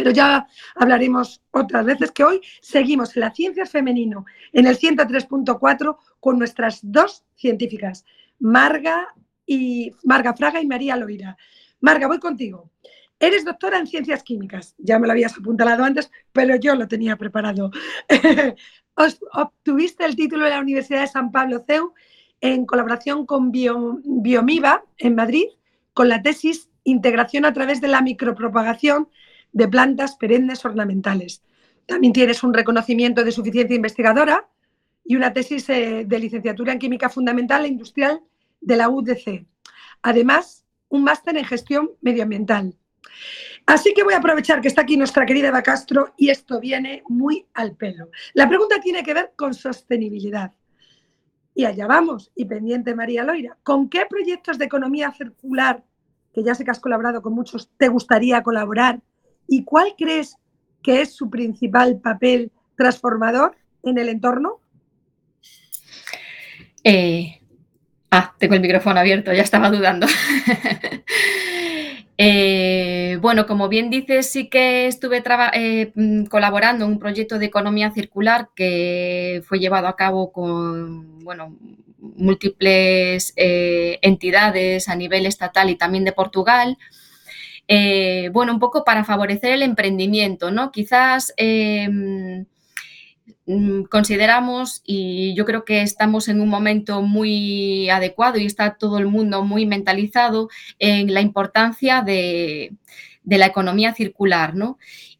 [0.00, 5.98] Pero ya hablaremos otras veces que hoy seguimos en la ciencia femenino, en el 103.4,
[6.18, 8.06] con nuestras dos científicas,
[8.38, 9.08] Marga,
[9.44, 11.36] y, Marga Fraga y María Loira.
[11.80, 12.70] Marga, voy contigo.
[13.18, 17.16] Eres doctora en ciencias químicas, ya me lo habías apuntado antes, pero yo lo tenía
[17.16, 17.70] preparado.
[19.34, 21.92] Obtuviste el título de la Universidad de San Pablo CEU
[22.40, 25.44] en colaboración con Biomiva en Madrid
[25.92, 29.10] con la tesis Integración a través de la micropropagación
[29.52, 31.42] de plantas perennes ornamentales.
[31.86, 34.48] También tienes un reconocimiento de suficiencia investigadora
[35.04, 38.20] y una tesis eh, de licenciatura en Química Fundamental e Industrial
[38.60, 39.46] de la UDC.
[40.02, 42.76] Además, un máster en gestión medioambiental.
[43.66, 47.02] Así que voy a aprovechar que está aquí nuestra querida Eva Castro y esto viene
[47.08, 48.10] muy al pelo.
[48.34, 50.52] La pregunta tiene que ver con sostenibilidad.
[51.54, 55.84] Y allá vamos, y pendiente María Loira, ¿con qué proyectos de economía circular,
[56.32, 59.00] que ya sé que has colaborado con muchos, te gustaría colaborar?
[59.52, 60.36] ¿Y cuál crees
[60.80, 64.60] que es su principal papel transformador en el entorno?
[66.84, 67.40] Eh,
[68.12, 70.06] ah, tengo el micrófono abierto, ya estaba dudando.
[72.22, 75.22] Eh, bueno, como bien dices, sí que estuve
[75.54, 81.20] eh, mm, colaborando en un proyecto de economía circular que fue llevado a cabo con
[81.20, 81.56] bueno,
[81.96, 86.76] múltiples entidades a nivel estatal y también de Portugal.
[88.32, 90.72] Bueno, un poco para favorecer el emprendimiento, ¿no?
[90.72, 92.46] Quizás em,
[93.52, 98.98] Mm, consideramos y yo creo que estamos en un momento muy adecuado y está todo
[98.98, 102.72] el mundo muy mentalizado en la importancia de,
[103.24, 104.78] la economía circular, ¿no?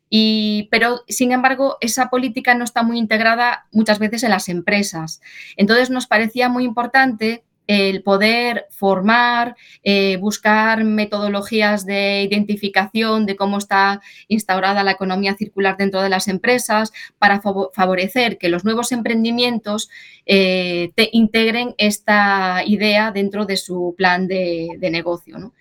[0.09, 5.21] Y, pero, sin embargo, esa política no está muy integrada muchas veces en las empresas.
[5.57, 13.59] Entonces, nos parecía muy importante el poder formar, eh, buscar metodologías de identificación de cómo
[13.59, 19.89] está instaurada la economía circular dentro de las empresas para favorecer que los nuevos emprendimientos
[20.27, 25.53] eh, te integren esta idea dentro de su plan de, negocio.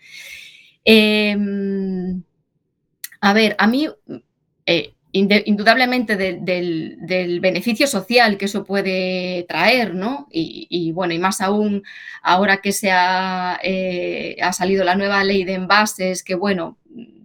[0.83, 2.23] Em,
[3.21, 3.87] a ver, a mí
[4.65, 10.27] eh, indudablemente del, beneficio social que eso puede traer, ¿no?
[10.31, 11.83] Y, bueno, y más aún
[12.21, 16.77] ahora que se ha, eh, ha, salido la nueva ley de envases, que bueno,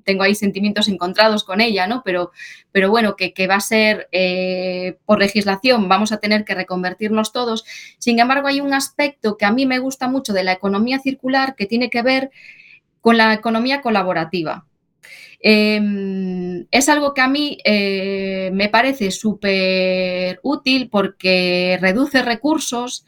[0.04, 2.02] tengo ahí sentimientos encontrados con ella, ¿no?
[2.04, 2.30] Pero,
[2.72, 7.64] pero bueno, que, va a ser eh, por legislación, vamos a tener que reconvertirnos todos.
[7.98, 11.54] Sin embargo, hay un aspecto que a mí me gusta mucho de la economía circular
[11.56, 12.30] que tiene que ver
[13.00, 14.66] con la economía colaborativa.
[15.46, 23.04] Em, es algo que a mí eh, me parece súper útil porque reduce recursos,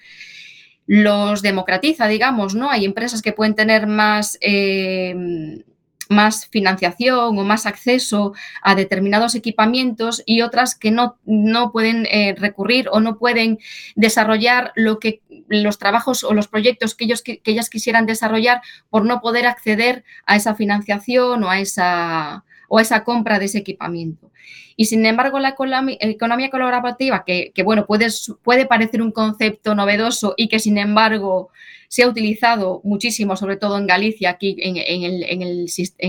[0.87, 2.71] los democratiza, digamos, ¿no?
[2.71, 5.63] Hay empresas que pueden tener más em,
[6.09, 12.35] más financiación o más acceso a determinados equipamientos y otras que no, no pueden eh,
[12.39, 13.59] recurrir o no pueden
[13.95, 19.05] desarrollar lo que los trabajos o los proyectos que, ellos, que, ellas quisieran desarrollar por
[19.05, 23.59] no poder acceder a esa financiación o a esa, o a esa compra de ese
[23.59, 24.31] equipamiento.
[24.77, 25.57] Y sin embargo, la
[26.01, 28.09] economía colaborativa, que, bueno, puede,
[28.43, 31.51] puede parecer un concepto novedoso y que sin embargo
[31.89, 34.77] se ha utilizado muchísimo, sobre todo en Galicia, aquí en,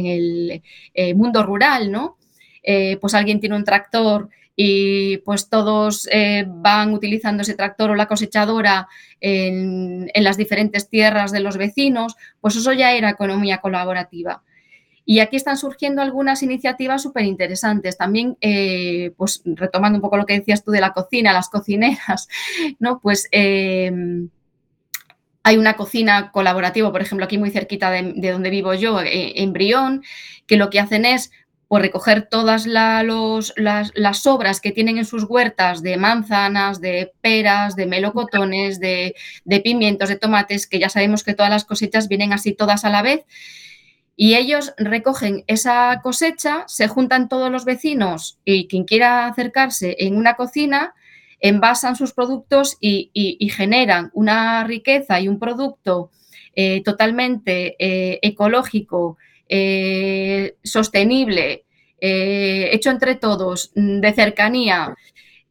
[0.06, 0.62] el,
[0.94, 2.18] eh, mundo rural, ¿no?
[2.70, 7.96] Eh, pues alguien tiene un tractor y pues todos eh, van utilizando ese tractor o
[7.96, 8.90] la cosechadora
[9.22, 14.44] en, las diferentes tierras de los vecinos, pues eso ya era economía colaborativa.
[15.06, 17.98] Y aquí están surgiendo algunas iniciativas súper interesantes.
[17.98, 18.36] También,
[19.16, 22.28] pues retomando un poco lo que decías tú de la cocina, las cocineras,
[22.80, 23.00] ¿no?
[23.00, 23.30] Pues
[25.48, 29.54] hay una cocina colaborativa, por ejemplo, aquí muy cerquita de, donde vivo yo, eh, en
[29.54, 30.04] Brión,
[30.46, 31.32] que lo que hacen es
[31.68, 33.06] pues, recoger todas las,
[33.56, 39.60] las, sobras que tienen en sus huertas de manzanas, de peras, de melocotones, de, de
[39.60, 43.02] pimientos, de tomates, que ya sabemos que todas las cosechas vienen así todas a la
[43.02, 43.26] vez.
[44.16, 50.18] Y ellos recogen esa cosecha, se juntan todos los vecinos y quien quiera acercarse en
[50.18, 50.96] una cocina
[51.40, 53.12] envasan sus productos y,
[53.52, 56.10] generan una riqueza y un producto
[56.56, 59.18] eh, totalmente eh, ecológico,
[60.64, 61.66] sostenible,
[62.00, 64.96] hecho entre todos, mm, de cercanía,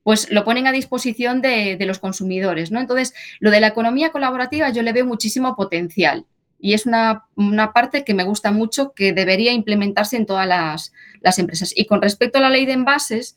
[0.06, 2.70] pues lo ponen a disposición de, los consumidores.
[2.70, 2.78] ¿no?
[2.78, 6.26] Entonces, lo de la economía colaborativa yo le veo muchísimo potencial
[6.60, 7.24] y es una,
[7.74, 10.92] parte que me gusta mucho que debería implementarse en todas las,
[11.40, 11.72] empresas.
[11.74, 13.36] Y con respecto a la ley de envases,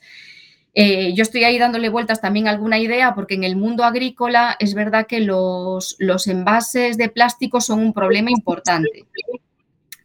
[0.75, 4.55] eh, yo estoy ahí dándole vueltas también a alguna idea porque en el mundo agrícola
[4.59, 9.07] es verdad que los, los envases de plástico son un problema importante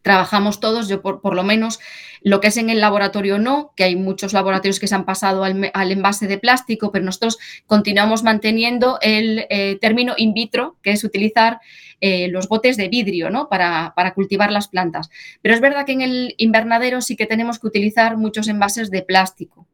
[0.04, 1.80] trabajamos todos, yo por, lo menos
[2.20, 5.44] lo que es en el laboratorio no, que hay muchos laboratorios que se han pasado
[5.44, 11.04] al, envase de plástico, pero nosotros continuamos manteniendo el eh, término in vitro, que es
[11.04, 11.58] utilizar
[12.02, 13.48] eh, los botes de vidrio ¿no?
[13.48, 15.08] para, para, cultivar las plantas.
[15.40, 19.00] Pero es verdad que en el invernadero sí que tenemos que utilizar muchos envases de
[19.00, 19.66] plástico.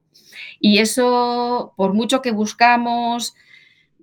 [0.60, 3.34] Y eso, por mucho que buscamos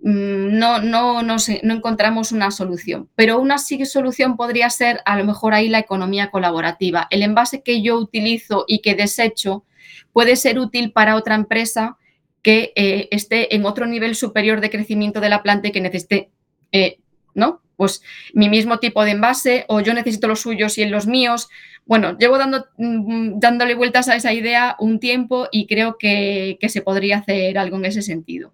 [0.03, 3.09] Mm, no, no, no, no encontramos una solución.
[3.15, 7.07] Pero una solución podría ser a lo mejor ahí la economía colaborativa.
[7.09, 9.65] El envase que yo utilizo y que desecho
[10.13, 11.97] puede ser útil para otra empresa
[12.41, 16.29] que eh, esté en otro nivel superior de crecimiento de la planta y que necesite,
[16.71, 16.99] eh,
[17.33, 17.61] ¿no?
[17.75, 18.01] Pues
[18.33, 21.49] mi mismo tipo de envase o yo necesito los suyos y en los míos.
[21.85, 26.81] Bueno, llevo dando, mm, dándole vueltas a esa idea un tiempo y creo que se
[26.81, 28.53] podría hacer algo en ese sentido.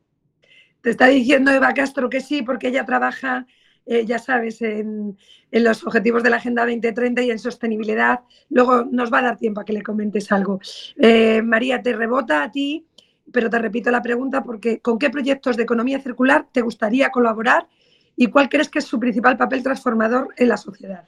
[0.84, 3.48] Te está diciendo Eva Castro que sí, porque ella trabaja,
[3.86, 5.18] eh, ya sabes, en,
[5.50, 8.20] los objetivos de la Agenda 2030 y en sostenibilidad.
[8.50, 10.60] Luego nos va a dar tiempo a que le comentes algo.
[10.98, 12.86] Eh, María, te rebota a ti,
[13.32, 17.70] pero te repito la pregunta porque ¿con qué proyectos de economía circular te gustaría colaborar
[18.18, 21.08] y cuál crees que es su principal papel transformador en la sociedad?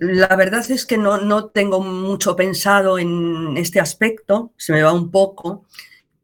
[0.00, 4.94] La verdad es que no, no tengo mucho pensado en este aspecto, se me va
[4.94, 5.66] un poco.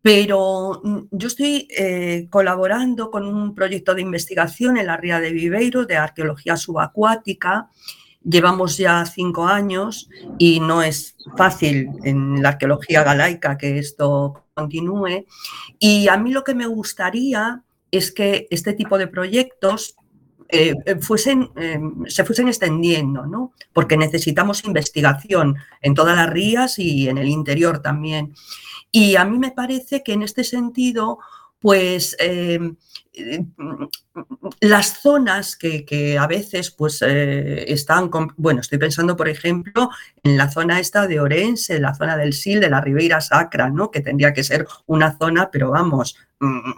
[0.04, 5.32] Pero mm, yo estoy eh, colaborando con un proyecto de investigación en la Ría de
[5.32, 7.70] Viveiro de arqueología subacuática.
[8.22, 15.24] Llevamos ya cinco años y no es fácil en la arqueología galaica que esto continúe.
[15.78, 19.96] Y a mí lo que me gustaría es que este tipo de proyectos
[20.50, 23.52] eh, fuesen, eh, se fuesen extendiendo, ¿no?
[23.72, 28.34] porque necesitamos investigación en todas las rías y en el interior también.
[28.96, 31.18] Y a mí me parece que en este sentido,
[31.58, 32.60] pues eh,
[34.60, 39.90] las zonas que, a veces pues eh, están, bueno, estoy pensando por ejemplo
[40.22, 43.90] en la zona esta de Orense, la zona del Sil, de la Ribeira Sacra, ¿no?
[43.90, 46.70] Que tendría que ser una zona, pero vamos, mm,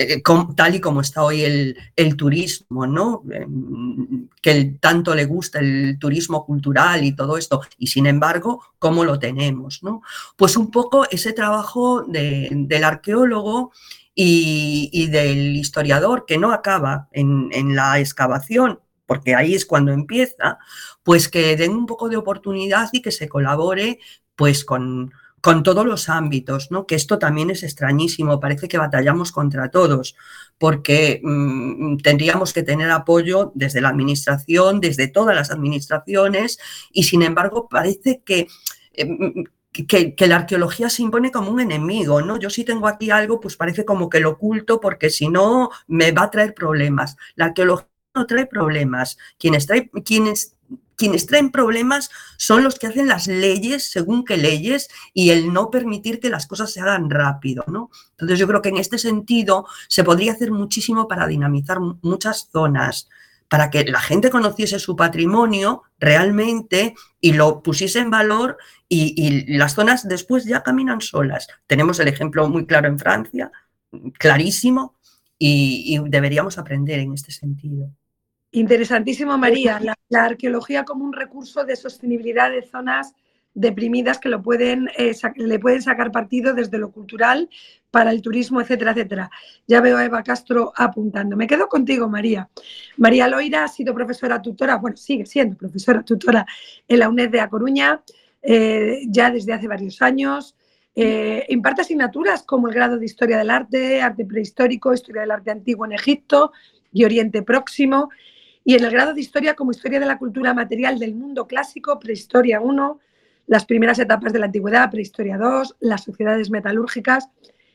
[0.00, 0.22] eh,
[0.54, 3.24] tal y como está hoy el, turismo, ¿no?
[3.32, 9.04] Em, que tanto le gusta el turismo cultural y todo esto, y sin embargo, ¿cómo
[9.04, 9.82] lo tenemos?
[9.82, 10.02] ¿no?
[10.36, 13.72] Pues un poco ese trabajo del arqueólogo
[14.14, 20.58] y, del historiador que no acaba en, en la excavación, porque ahí es cuando empieza,
[21.02, 23.98] pues que den un poco de oportunidad y que se colabore
[24.36, 26.86] pues con, con todos los ámbitos, ¿no?
[26.86, 30.16] Que esto también es extrañísimo, parece que batallamos contra todos,
[30.58, 36.58] porque mm, tendríamos que tener apoyo desde la administración, desde todas las administraciones,
[36.92, 38.48] y sin embargo parece que,
[38.94, 42.38] em, que, que, la arqueología se impone como un enemigo, ¿no?
[42.38, 46.10] Yo si tengo aquí algo, pues parece como que lo oculto porque si no me
[46.12, 47.16] va a traer problemas.
[47.36, 49.18] La arqueología no trae problemas.
[49.38, 50.57] Quienes, trae, quienes
[50.98, 55.70] quienes traen problemas son los que hacen las leyes según qué leyes y el no
[55.70, 57.90] permitir que las cosas se hagan rápido, ¿no?
[58.10, 63.08] Entonces yo creo que en este sentido se podría hacer muchísimo para dinamizar muchas zonas,
[63.48, 69.74] para que la gente conociese su patrimonio realmente y lo pusiese en valor y, las
[69.74, 71.46] zonas después ya caminan solas.
[71.68, 73.52] Tenemos el ejemplo muy claro en Francia,
[74.18, 74.96] clarísimo,
[75.38, 77.92] y deberíamos aprender en este sentido.
[78.50, 79.80] Interesantísimo, María.
[80.08, 83.14] La, arqueología como un recurso de sostenibilidad de zonas
[83.52, 87.50] deprimidas que lo pueden, eh, le pueden sacar partido desde lo cultural
[87.90, 89.30] para el turismo, etcétera, etcétera.
[89.66, 91.36] Ya veo a Eva Castro apuntando.
[91.36, 92.48] Me quedo contigo, María.
[92.96, 96.46] María Loira ha sido profesora tutora, bueno, sigue siendo profesora tutora
[96.86, 98.02] en la UNED de A Coruña
[98.40, 100.56] eh, ya desde hace varios años.
[100.94, 105.50] Eh, imparte asignaturas como el grado de Historia del Arte, Arte Prehistórico, Historia del Arte
[105.50, 106.52] Antiguo en Egipto
[106.92, 108.08] y Oriente Próximo
[108.68, 111.98] y en el grado de Historia como Historia de la Cultura Material del Mundo Clásico,
[111.98, 113.00] Prehistoria 1,
[113.46, 117.30] las primeras etapas de la Antigüedad, Prehistoria 2, las sociedades metalúrgicas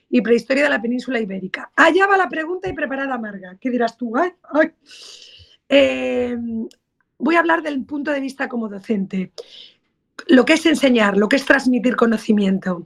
[0.07, 1.71] y Prehistoria de la Península Ibérica.
[1.75, 3.57] Allá va la pregunta y preparada, Marga.
[3.59, 4.13] ¿Qué dirás tú?
[5.67, 6.37] Eh,
[7.17, 9.31] voy a hablar del punto de vista como docente.
[10.27, 12.85] Lo que es enseñar, lo que es transmitir conocimiento.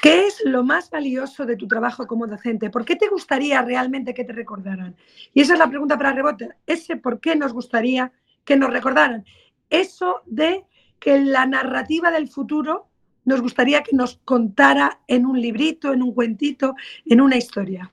[0.00, 2.70] ¿Qué es lo más valioso de tu trabajo como docente?
[2.70, 4.94] ¿Por qué te gustaría realmente que te recordaran?
[5.32, 6.50] Y esa es la pregunta para rebote.
[6.66, 8.12] Ese por qué nos gustaría
[8.44, 9.24] que nos recordaran.
[9.70, 10.64] Eso de
[11.00, 12.88] que la narrativa del futuro
[13.24, 16.74] nos gustaría que nos contara en un librito, en un cuentito,
[17.04, 17.92] en una historia.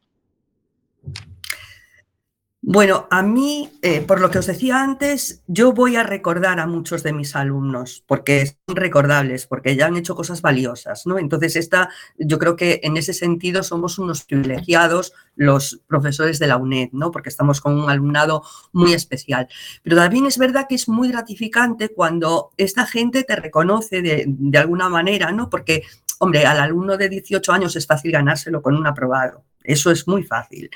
[2.65, 6.65] Bueno, a mí, eh, por lo que os decía antes, yo voy a recordar a
[6.65, 11.19] muchos de mis alumnos, porque son recordables, porque ya han hecho cosas valiosas, ¿no?
[11.19, 16.55] Entonces, esta, yo creo que en ese sentido somos unos privilegiados los profesores de la
[16.55, 17.11] UNED, ¿no?
[17.11, 19.49] Porque estamos con un alumnado muy especial.
[19.83, 24.57] Pero también es verdad que es muy gratificante cuando esta gente te reconoce de, de
[24.57, 25.49] alguna manera, ¿no?
[25.49, 25.83] Porque,
[26.23, 30.23] hombre, al alumno de 18 años es fácil ganárselo con un aprobado, eso es muy
[30.23, 30.69] fácil.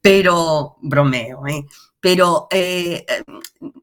[0.00, 1.64] Pero, bromeo, ¿eh?
[2.00, 3.06] Pero eh,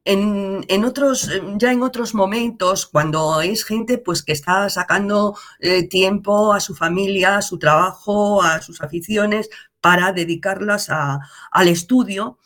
[0.06, 6.54] en, otros, ya en otros momentos, cuando es gente pues, que está sacando eh, tiempo
[6.54, 9.50] a su familia, a su trabajo, a sus aficiones,
[9.82, 12.38] para dedicarlas al estudio,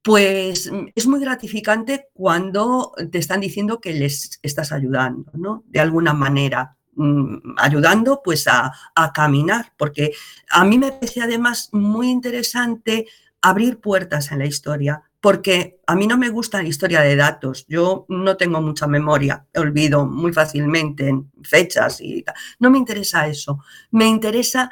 [0.00, 5.62] pues es muy gratificante cuando te están diciendo que les estás ayudando, ¿no?
[5.66, 6.76] De alguna manera.
[6.94, 8.70] Mm, ayudando pues a,
[9.14, 10.12] caminar, porque
[10.50, 13.06] a mí me parece además muy interesante
[13.40, 17.64] abrir puertas en la historia, porque a mí no me gusta la historia de datos,
[17.66, 22.34] yo no tengo mucha memoria, olvido muy fácilmente en fechas y tal.
[22.58, 24.70] No me interesa eso, me interesa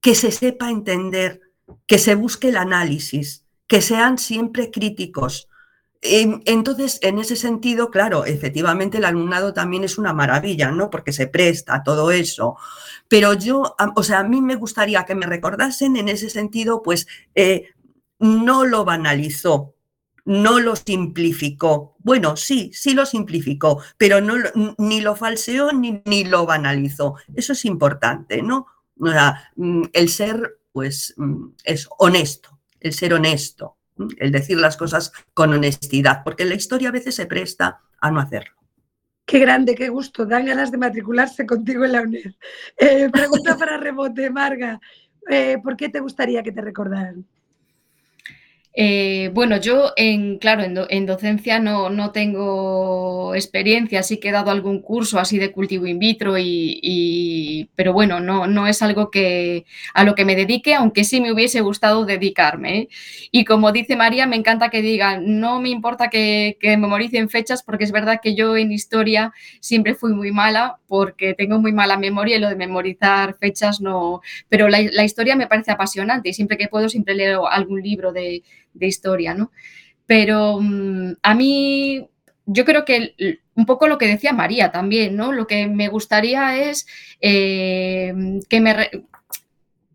[0.00, 1.40] que se sepa entender,
[1.86, 5.48] que se busque el análisis, que sean siempre críticos,
[6.00, 10.90] entonces, en ese sentido, claro, efectivamente el alumnado también es una maravilla, ¿no?
[10.90, 12.56] Porque se presta a todo eso.
[13.08, 17.08] Pero yo, o sea, a mí me gustaría que me recordasen en ese sentido, pues
[17.34, 17.70] eh,
[18.20, 19.74] no lo banalizó,
[20.24, 21.96] no lo simplificó.
[21.98, 24.34] Bueno, sí, sí lo simplificó, pero no
[24.78, 27.16] ni lo falseó ni, ni lo banalizó.
[27.34, 28.66] Eso es importante, ¿no?
[29.56, 33.77] Mm, el ser, pues, mm, es honesto, el ser honesto
[34.18, 38.20] el decir las cosas con honestidad, porque la historia a veces se presta a no
[38.20, 38.54] hacerlo.
[39.24, 40.24] Qué grande, qué gusto.
[40.24, 42.32] Dan ganas de matricularse contigo en la UNED.
[42.78, 44.80] Eh, pregunta para rebote, Marga.
[45.28, 47.26] Eh, ¿Por qué te gustaría que te recordaran?
[48.80, 54.52] Eh, bueno, yo en, claro, en, docencia no, no, tengo experiencia, sí que he dado
[54.52, 59.64] algún curso así de cultivo in vitro, y, pero bueno, no, no es algo que
[59.94, 62.78] a lo que me dedique, aunque sí me hubiese gustado dedicarme.
[62.78, 62.88] ¿eh?
[63.32, 67.82] Y como dice María, me encanta que digan, no me importa que, memoricen fechas, porque
[67.82, 72.36] es verdad que yo en historia siempre fui muy mala, porque tengo muy mala memoria
[72.36, 76.68] y lo de memorizar fechas no, pero la historia me parece apasionante y siempre que
[76.68, 78.42] puedo siempre leo algún libro de
[78.74, 79.50] de historia, ¿no?
[80.06, 82.08] Pero mm, a mí,
[82.46, 83.14] yo creo que
[83.54, 85.32] un poco lo que decía María también, ¿no?
[85.32, 86.86] Lo que me gustaría es
[87.20, 88.14] eh,
[88.48, 88.74] que me...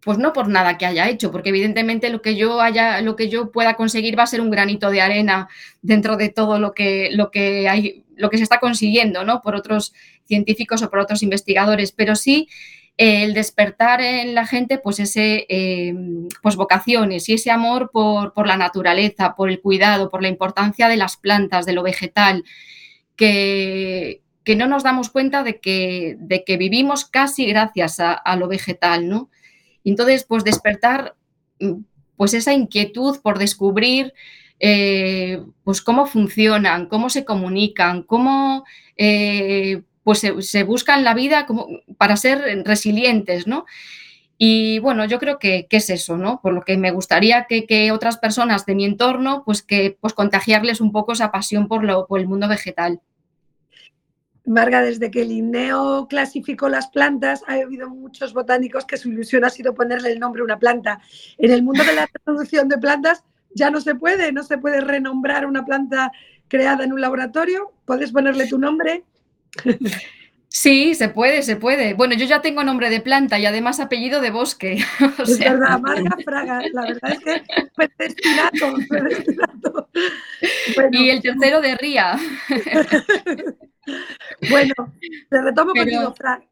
[0.01, 3.29] pues no por nada que haya hecho, porque evidentemente lo que yo haya, lo que
[3.29, 5.47] yo pueda conseguir va a ser un granito de arena
[5.81, 9.41] dentro de todo lo que, lo que hay, lo que se está consiguiendo, ¿no?
[9.41, 9.93] Por otros
[10.25, 12.49] científicos o por otros investigadores, pero sí
[12.97, 18.57] el despertar en la gente pues ese em, pues vocaciones y ese amor por, la
[18.57, 22.43] naturaleza, por el cuidado, por la importancia de las plantas, de lo vegetal,
[23.15, 28.47] que, que no nos damos cuenta de que, de que vivimos casi gracias a, lo
[28.47, 29.29] vegetal, ¿no?
[29.83, 31.15] Entonces, pues despertar
[31.59, 31.81] mm,
[32.15, 34.13] pues esa inquietud por descubrir
[34.59, 38.63] eh, pues cómo funcionan, cómo se comunican, cómo
[38.97, 43.65] eh, pues se, buscan la vida como para ser resilientes, ¿no?
[44.37, 46.41] Y bueno, yo creo que, es eso, ¿no?
[46.41, 50.81] Por lo que me gustaría que, otras personas de mi entorno, pues que pues contagiarles
[50.81, 52.99] un poco esa pasión por, lo, por el mundo vegetal.
[54.45, 59.45] Marga, desde que el INEO clasificó las plantas, ha habido muchos botánicos que su ilusión
[59.45, 60.99] ha sido ponerle el nombre a una planta.
[61.37, 63.23] En el mundo de la reproducción de plantas
[63.55, 66.11] ya no se puede, no se puede renombrar una planta
[66.49, 69.05] creada en un laboratorio, puedes ponerle tu nombre
[70.53, 71.95] Sí, se puede, se puede.
[71.95, 74.85] Bueno, yo ya tengo nombre de planta y además apellido de bosque.
[75.27, 77.43] es verdad, Marga Fraga, la verdad es que
[77.73, 78.75] fue destinato,
[80.91, 82.19] y el tercero de Ría.
[84.51, 84.75] bueno,
[85.31, 86.45] te retomo contigo, Fraga.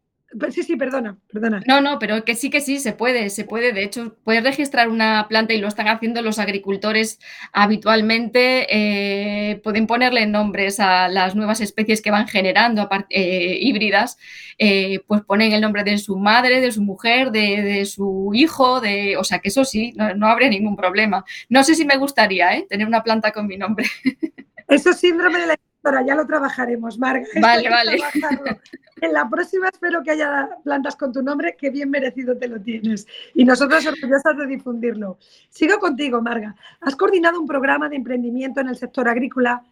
[0.51, 1.61] Sí, sí, perdona, perdona.
[1.67, 3.73] No, no, pero que sí que sí, se puede, se puede.
[3.73, 7.19] De hecho, puedes registrar una planta y lo están haciendo los agricultores
[7.51, 8.67] habitualmente.
[8.69, 14.17] Eh, pueden ponerle nombres a las nuevas especies que van generando eh, híbridas.
[14.57, 19.17] Eh, pues ponen el nombre de su madre, de su mujer, de, su hijo, de,
[19.17, 21.25] o sea que eso sí, no, habría ningún problema.
[21.49, 23.85] No sé si me gustaría tener una planta con mi nombre.
[24.67, 27.25] Eso es síndrome de la Ahora ya lo trabajaremos, Marga.
[27.41, 27.97] Vale, vale.
[29.01, 32.61] En la próxima espero que haya plantas con tu nombre, que bien merecido te lo
[32.61, 33.07] tienes.
[33.33, 35.17] Y nosotros orgullosas de difundirlo.
[35.49, 36.55] Sigo contigo, Marga.
[36.81, 39.63] Has coordinado un programa de emprendimiento en el sector agrícola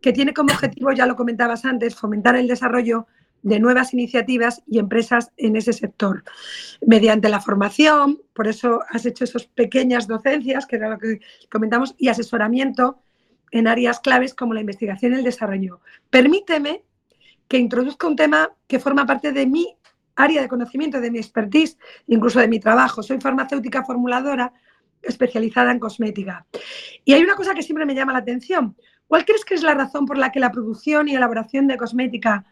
[0.00, 3.08] que tiene como objetivo, ya lo comentabas antes, fomentar el desarrollo
[3.42, 6.22] de nuevas iniciativas y empresas en ese sector.
[6.86, 11.94] Mediante la formación, por eso has hecho esas pequeñas docencias, que era lo que comentamos,
[11.98, 13.02] y asesoramiento
[13.50, 15.80] en áreas claves como la investigación y el desarrollo.
[16.10, 16.82] Permíteme
[17.48, 19.76] que introduzca un tema que forma parte de mi
[20.16, 23.02] área de conocimiento, de mi expertise, incluso de mi trabajo.
[23.02, 24.52] Soy farmacéutica formuladora
[25.02, 26.46] especializada en cosmética.
[27.04, 28.76] Y hay una cosa que siempre me llama la atención.
[29.06, 32.44] ¿Cuál crees que es la razón por la que la producción y elaboración de cosmética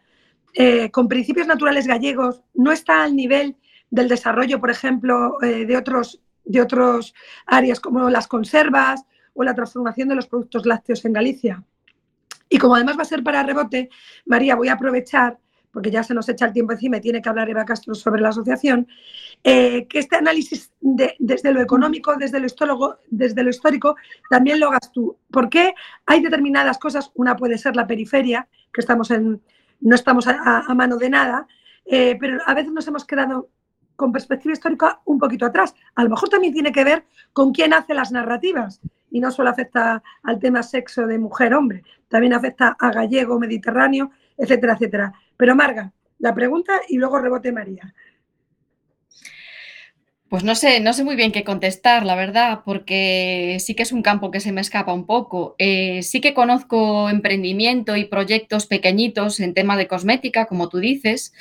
[0.53, 3.57] eh, con principios naturales gallegos no está al nivel
[3.89, 7.13] del desarrollo, por ejemplo, eh, de, otros, de otros
[7.45, 9.03] áreas como las conservas
[9.35, 11.63] o la transformación de los productos lácteos en Galicia?
[12.49, 13.89] Y como además va a ser para rebote,
[14.25, 15.37] María, voy a aprovechar,
[15.71, 18.21] porque ya se nos echa el tiempo encima y tiene que hablar Eva Castro sobre
[18.21, 18.87] la asociación,
[19.43, 23.95] eh, que este análisis desde lo económico, desde lo, histórico, desde lo histórico,
[24.29, 25.17] también lo hagas tú.
[25.31, 25.73] ¿Por qué
[26.05, 27.11] hay determinadas cosas?
[27.15, 29.41] Una puede ser la periferia, que estamos en,
[29.81, 31.47] no estamos a, mano de nada,
[31.85, 33.49] eh, pero a veces nos hemos quedado
[33.95, 35.73] con perspectiva histórica un poquito atrás.
[35.95, 38.81] A lo mejor también tiene que ver con quién hace las narrativas
[39.15, 44.73] y no solo afecta al tema sexo de mujer-hombre, también afecta a gallego, mediterráneo, etcétera,
[44.73, 45.13] etcétera.
[45.37, 47.93] Pero Marga, la pregunta y luego rebote María.
[50.27, 53.93] Pues no sé, no sé muy bien qué contestar, la verdad, porque sí que es
[53.93, 55.55] un campo que se me escapa un poco.
[55.59, 61.31] Eh, sí que conozco emprendimiento y proyectos pequeñitos en tema de cosmética, como tú dices.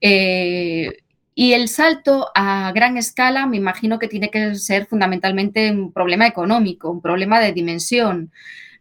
[0.00, 0.98] Eh,
[1.40, 6.26] y el salto a gran escala me imagino que tiene que ser fundamentalmente un problema
[6.26, 8.30] económico, un problema de dimensión,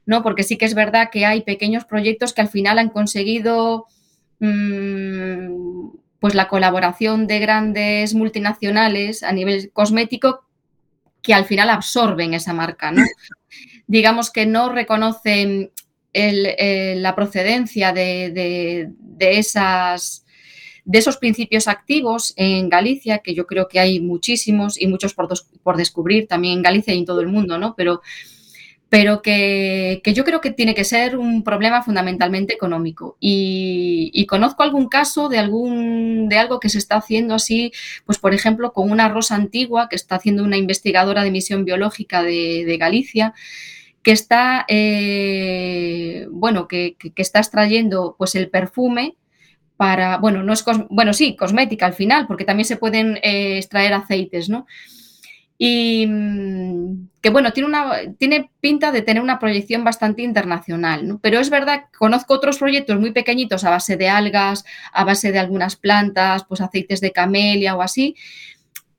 [0.06, 0.24] ¿no?
[0.24, 3.86] Porque sí que es verdad que hay pequeños proyectos que al final han conseguido
[4.42, 5.88] mm,
[6.20, 10.44] pues la colaboración de grandes multinacionales a nivel cosmético
[11.22, 13.04] que al final absorben esa marca, ¿no?
[13.88, 15.72] Digamos que no reconocen
[16.12, 20.26] eh, la procedencia de esas
[20.90, 25.30] de esos principios activos en Galicia, que yo creo que hay muchísimos y muchos por,
[25.62, 27.76] por descubrir también en Galicia y en todo el mundo, ¿no?
[27.76, 28.02] Pero,
[28.90, 33.18] pero que, yo creo que tiene que ser un problema fundamentalmente económico.
[33.20, 37.72] Y, conozco algún caso de, algún, de algo que se está haciendo así,
[38.08, 42.24] pues por ejemplo, con una rosa antigua que está haciendo una investigadora de misión biológica
[42.24, 43.36] de, Galicia,
[44.02, 49.18] que está, eh, bueno, que, que, está extrayendo pues el perfume
[49.80, 53.94] para, bueno, no es, bueno, sí, cosmética al final, porque también se pueden eh, extraer
[53.94, 54.68] aceites, ¿no?
[55.58, 61.20] Y mm, que bueno, tiene, una, tiene pinta de tener una proyección bastante internacional, ¿no?
[61.20, 65.40] Pero es verdad, conozco otros proyectos muy pequeñitos a base de algas, a base de
[65.40, 68.18] algunas plantas, pues aceites de camelia o así,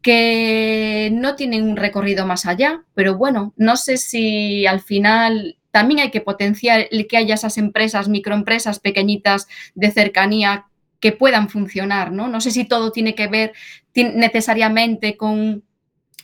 [0.00, 6.00] que no tienen un recorrido más allá, pero bueno, no sé si al final también
[6.00, 10.69] hay que potenciar el que haya esas empresas, microempresas pequeñitas de cercanía
[11.00, 12.28] que puedan funcionar, ¿no?
[12.28, 13.52] No sé si todo tiene que ver
[13.94, 15.64] necesariamente con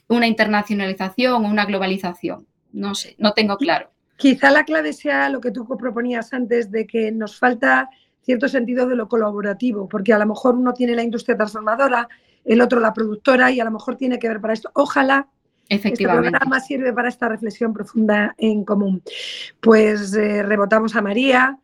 [0.09, 2.47] una internacionalización o una globalización.
[2.73, 3.91] No sé, no tengo claro.
[4.17, 7.91] Quizá la clave sea lo que tú proponías antes de que nos falta
[8.23, 12.09] cierto sentido de lo colaborativo, porque a lo mejor uno tiene la industria transformadora,
[12.45, 14.71] el otro la productora y a lo mejor tiene que ver para esto.
[14.75, 15.29] Ojalá
[15.69, 16.29] Efectivamente.
[16.29, 19.03] este programa sirve para esta reflexión profunda en común.
[19.61, 21.59] Pues eh, rebotamos a María,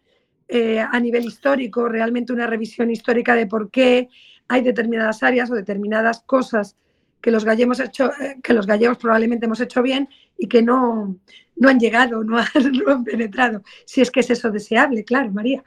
[0.54, 4.10] eh, a nivel histórico, realmente una revisión histórica de por qué
[4.48, 6.76] hay determinadas áreas o determinadas cosas
[7.22, 11.16] que los gallegos, hecho, eh, que los gallegos probablemente hemos hecho bien y que no,
[11.56, 13.62] no han llegado, no han, penetrado.
[13.86, 15.64] Si es que es eso deseable, claro, María.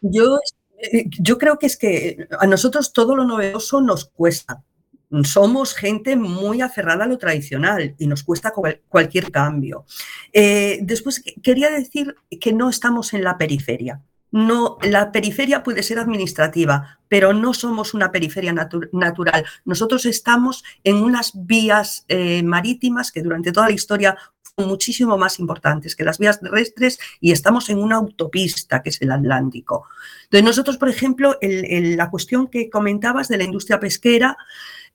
[0.00, 0.38] Yo,
[0.78, 4.64] eh, yo creo que es que a nosotros todo lo novedoso nos cuesta
[5.22, 8.52] somos gente muy aferrada a lo tradicional y nos cuesta
[8.88, 9.84] cualquier cambio.
[10.32, 14.00] Eh, después, quería decir que no estamos en la periferia.
[14.32, 19.46] No, la periferia puede ser administrativa, pero no somos una periferia natural.
[19.64, 25.38] Nosotros estamos en unas vías eh, marítimas que durante toda la historia fueron muchísimo más
[25.38, 29.86] importantes que las vías terrestres y estamos en una autopista que es el Atlántico.
[30.24, 34.36] Entonces nosotros, por ejemplo, la cuestión que comentabas de la industria pesquera,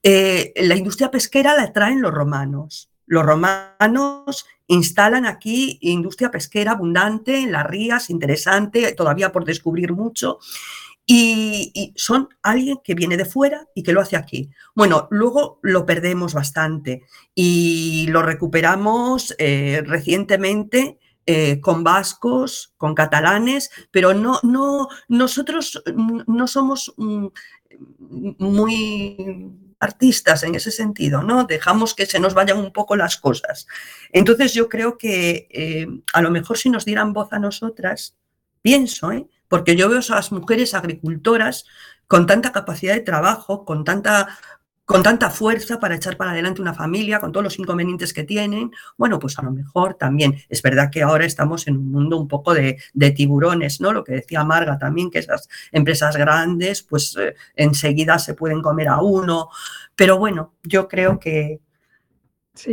[0.04, 2.90] eh, la industria pesquera la traen los romanos.
[3.06, 10.40] Los romanos instalan aquí industria pesquera abundante en las rías, interesante, todavía por descubrir mucho.
[11.06, 14.50] Y, son alguien que viene de fuera y que lo hace aquí.
[14.74, 17.04] Bueno, luego lo perdemos bastante
[17.36, 26.48] y lo recuperamos eh, recientemente eh, con vascos, con catalanes, pero no, no, nosotros no
[26.48, 27.28] somos mm,
[28.38, 31.44] muy artistas en ese sentido, ¿no?
[31.44, 33.68] Dejamos que se nos vayan un poco las cosas.
[34.12, 38.16] Entonces yo creo que eh, a lo mejor si nos dieran voz a nosotras,
[38.62, 39.28] pienso, ¿eh?
[39.50, 41.66] porque yo veo a las mujeres agricultoras
[42.08, 44.38] con tanta capacidad de trabajo, con tanta
[44.86, 48.72] con tanta fuerza para echar para adelante una familia, con todos los inconvenientes que tienen,
[48.98, 50.36] bueno, pues a lo mejor también.
[50.50, 52.78] Es verdad que ahora estamos en un mundo un poco de,
[53.16, 53.94] tiburones, ¿no?
[53.94, 58.90] Lo que decía Marga también, que esas empresas grandes, pues eh, enseguida se pueden comer
[58.90, 59.50] a uno.
[59.96, 61.60] Pero bueno, yo creo que,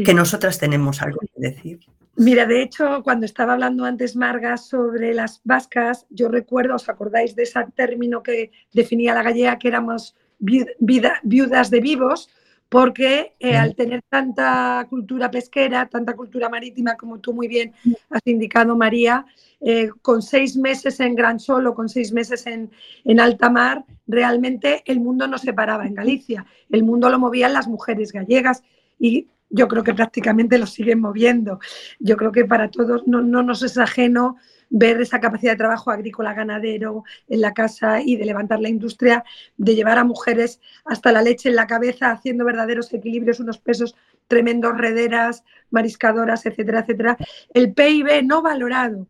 [0.05, 1.81] que nosotras tenemos algo que decir.
[2.17, 7.37] Mira, de hecho, cuando estaba hablando antes Marga sobre las vascas, yo recuerdo, ¿os acordáis
[7.37, 12.29] de ese término que definía la gallega, que éramos viudas de vivos,
[12.69, 17.73] porque eh, al tener tanta cultura pesquera, tanta cultura marítima, como tú muy bien
[18.11, 19.25] has indicado, María,
[19.61, 22.71] eh, con seis meses en Gran Sol o con seis meses en,
[23.05, 27.55] en, alta mar, realmente el mundo no se paraba en Galicia, el mundo lo movían
[27.55, 28.63] las mujeres gallegas
[28.99, 31.59] y yo creo que prácticamente lo siguen moviendo.
[31.99, 34.37] Yo creo que para todos no, no nos es ajeno
[34.71, 39.25] ver esa capacidad de trabajo agrícola, ganadero en la casa y de levantar la industria,
[39.57, 43.95] de llevar a mujeres hasta la leche en la cabeza, haciendo verdaderos equilibrios, unos pesos
[44.27, 47.17] tremendos, rederas, mariscadoras, etcétera, etcétera.
[47.53, 49.09] El PIB no valorado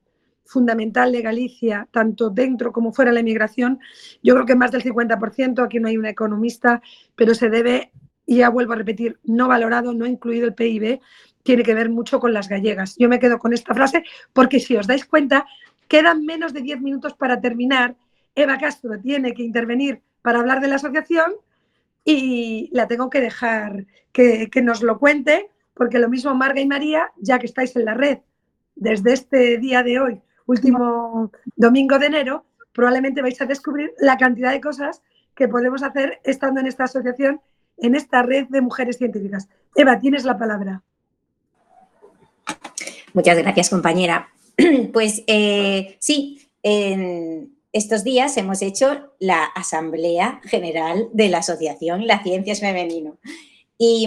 [0.48, 3.78] fundamental de Galicia, tanto dentro como fuera de la inmigración,
[4.22, 6.80] yo creo que más del 50%, aquí no hay una economista,
[7.14, 7.92] pero se debe,
[8.24, 11.00] y ya vuelvo a repetir, no valorado, no incluido el PIB,
[11.42, 12.96] tiene que ver mucho con las gallegas.
[12.98, 15.46] Yo me quedo con esta frase porque si os dais cuenta,
[15.88, 17.96] quedan menos de 10 minutos para terminar.
[18.34, 21.32] Eva Castro tiene que intervenir para hablar de la asociación
[22.04, 27.12] y la tengo que dejar que, nos lo cuente, porque lo mismo Marga y María,
[27.16, 28.18] ya que estáis en la red
[28.74, 34.52] desde este día de hoy, último domingo de enero, probablemente vais a descubrir la cantidad
[34.52, 35.02] de cosas
[35.34, 37.40] que podemos hacer estando en esta asociación,
[37.76, 39.48] en esta red de mujeres científicas.
[39.74, 40.82] Eva, tienes la palabra.
[43.18, 44.28] Muchas gracias, compañera.
[44.92, 52.22] Pues eh, sí, en estos días hemos hecho la Asamblea General de la Asociación La
[52.22, 53.18] Ciencia es Femenino.
[53.76, 54.06] Y,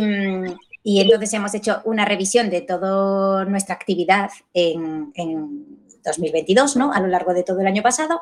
[0.86, 5.12] entonces hemos hecho una revisión de toda nuestra actividad en,
[6.06, 6.94] 2022, ¿no?
[6.94, 8.22] A lo largo de todo el año pasado.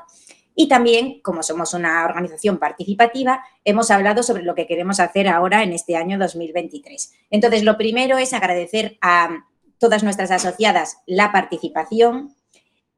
[0.55, 5.61] Y también, como somos una organización participativa, hemos hablado sobre lo que queremos hacer ahora
[5.61, 7.13] en este año 2023.
[7.29, 9.45] Entonces, lo primero es agradecer a
[9.79, 12.35] todas nuestras asociadas la participación.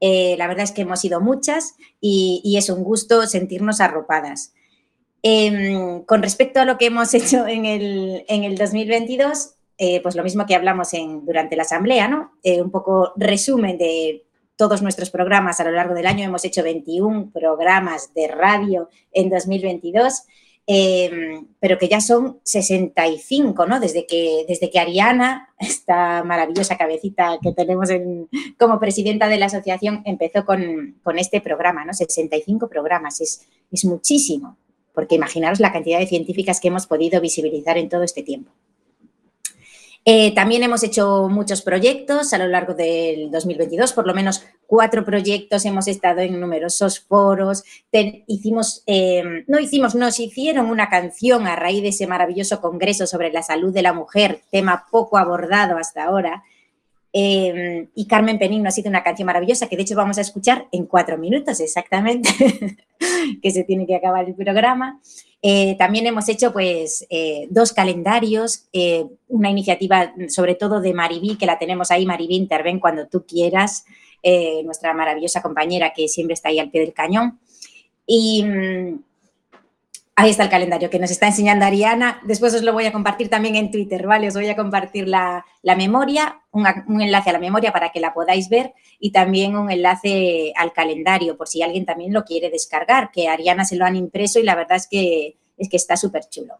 [0.00, 4.52] Eh, la verdad es que hemos sido muchas y, es un gusto sentirnos arropadas.
[5.22, 10.14] Em, con respecto a lo que hemos hecho en el, en el 2022, eh, pues
[10.14, 12.32] lo mismo que hablamos en, durante la asamblea, ¿no?
[12.42, 14.24] Eh, un poco resumen de
[14.56, 16.24] todos nuestros programas a lo largo del año.
[16.24, 20.22] Hemos hecho 21 programas de radio en 2022.
[20.64, 23.80] Em, pero que ya son 65, ¿no?
[23.80, 27.88] Desde que, desde que Ariana, esta maravillosa cabecita que tenemos
[28.58, 31.92] como presidenta de la asociación, empezó con, este programa, ¿no?
[31.92, 34.56] 65 programas, es, es muchísimo,
[34.94, 38.52] porque imaginaros la cantidad de científicas que hemos podido visibilizar en todo este tiempo.
[40.04, 45.04] Eh, también hemos hecho muchos proyectos a lo largo del 2022, por lo menos cuatro
[45.04, 47.62] proyectos, hemos estado en numerosos foros,
[48.26, 53.32] hicimos, em, no hicimos, nos hicieron una canción a raíz de ese maravilloso congreso sobre
[53.32, 56.42] la salud de la mujer, tema poco abordado hasta ahora,
[57.12, 60.22] em, y Carmen Penín nos ha sido una canción maravillosa que de hecho vamos a
[60.22, 62.30] escuchar en cuatro minutos exactamente,
[63.42, 65.00] que se tiene que acabar el programa.
[65.44, 71.36] Eh, también hemos hecho pues eh, dos calendarios, eh, una iniciativa sobre todo de Maribí,
[71.36, 73.84] que la tenemos ahí, Maribí, interven cuando tú quieras,
[74.64, 77.40] nuestra maravillosa compañera que siempre está ahí al pie del cañón.
[78.06, 79.02] Y mm,
[80.16, 82.20] ahí está el calendario que nos está enseñando Ariana.
[82.24, 84.28] Después os lo voy a compartir también en Twitter, ¿vale?
[84.28, 85.44] Os voy a compartir la,
[85.76, 86.66] memoria, un,
[87.00, 91.36] enlace a la memoria para que la podáis ver y también un enlace al calendario
[91.36, 94.54] por si alguien también lo quiere descargar, que Ariana se lo han impreso y la
[94.54, 96.54] verdad es que, es que está súper chulo.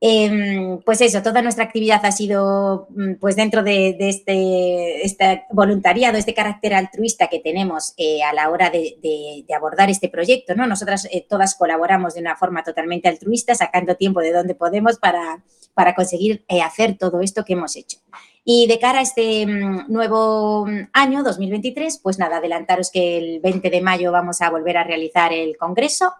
[0.00, 6.16] Em, pues eso, toda nuestra actividad ha sido mm, pues dentro de, este, este, voluntariado,
[6.16, 10.68] este carácter altruista que tenemos eh, a la hora de, abordar este proyecto, ¿no?
[10.68, 15.42] Nosotras eh, todas colaboramos de una forma totalmente altruista, sacando tiempo de donde podemos para,
[15.74, 17.98] para conseguir eh, hacer todo esto que hemos hecho.
[18.44, 23.40] Y de cara a este mm, nuevo mm, año, 2023, pues nada, adelantaros que el
[23.40, 26.12] 20 de mayo vamos a volver a realizar el congreso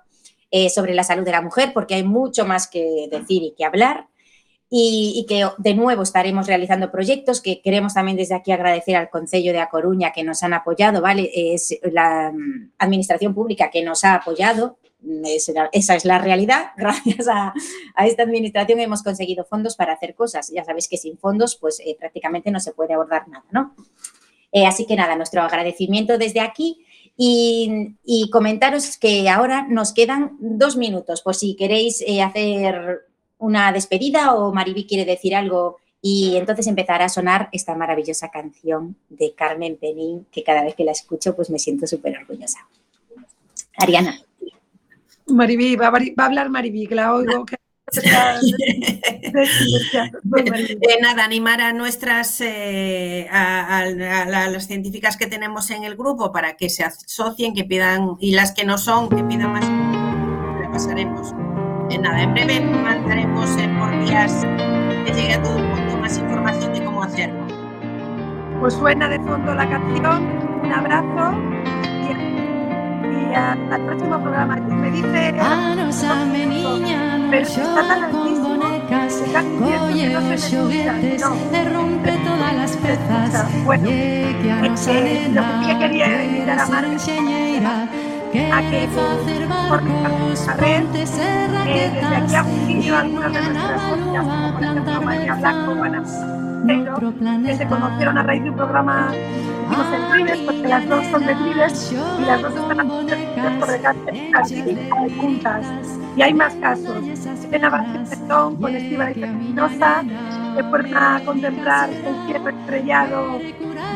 [0.50, 3.64] eh, sobre la salud de la mujer, porque hay mucho más que decir y que
[3.64, 4.08] hablar.
[4.70, 9.52] y, que de nuevo estaremos realizando proyectos que queremos también desde aquí agradecer al Concello
[9.52, 11.30] de A Coruña que nos han apoyado, ¿vale?
[11.32, 14.76] Es la mm, administración pública que nos ha apoyado,
[15.72, 16.72] esa es la realidad.
[16.76, 17.54] Gracias a,
[18.04, 20.50] esta administración hemos conseguido fondos para hacer cosas.
[20.52, 23.74] Ya sabéis que sin fondos pues eh, prácticamente no se puede abordar nada, ¿no?
[24.50, 26.84] Eh, así que nada, nuestro agradecimiento desde aquí
[27.20, 33.06] y, comentaros que ahora nos quedan dos minutos por si queréis eh, hacer
[33.38, 38.94] una despedida o Mariby quiere decir algo y entonces empezará a sonar esta maravillosa canción
[39.08, 42.68] de Carmen Penín que cada vez que la escucho pues me siento súper orgullosa.
[43.76, 44.20] Ariana.
[45.26, 47.44] Maribí, va, a hablar Maribí, que la oigo.
[47.44, 47.57] Que...
[47.92, 48.02] de
[51.00, 56.68] nada, animar a nuestras, eh, a, las científicas que tenemos en el grupo para que
[56.68, 59.64] se asocien, que pidan, y las que no son, que pidan más,
[60.60, 61.32] le pasaremos.
[61.90, 64.44] En nada, en breve mandaremos por días
[65.06, 67.46] que llegue a todo el mundo más información de cómo hacerlo.
[68.60, 70.26] Pues suena de fondo la canción,
[70.62, 71.32] un abrazo
[73.18, 74.56] y, hasta el próximo programa.
[74.56, 75.34] Me dice...
[75.40, 79.22] Anósame niña, no con bonecas,
[79.86, 81.36] oye, no.
[81.50, 87.88] se rompe todas las pezas, bueno, que a lo que quería invitar a Marga
[88.52, 88.88] a que
[89.68, 89.82] por
[90.48, 95.34] a ver eh, desde aquí a junio algunas de nuestras socias, como por ejemplo María
[95.34, 100.88] Blanco, Ana Que se conocieron a raíz de un programa que hicimos en porque las
[100.88, 102.88] dos son de Tribes y las dos están
[103.60, 104.78] por el cáncer
[105.18, 105.66] juntas.
[106.16, 106.96] Y hay más casos.
[107.46, 110.04] Elena Vázquez con Estiva y Espinosa,
[110.56, 113.38] que fueron a contemplar el cielo estrellado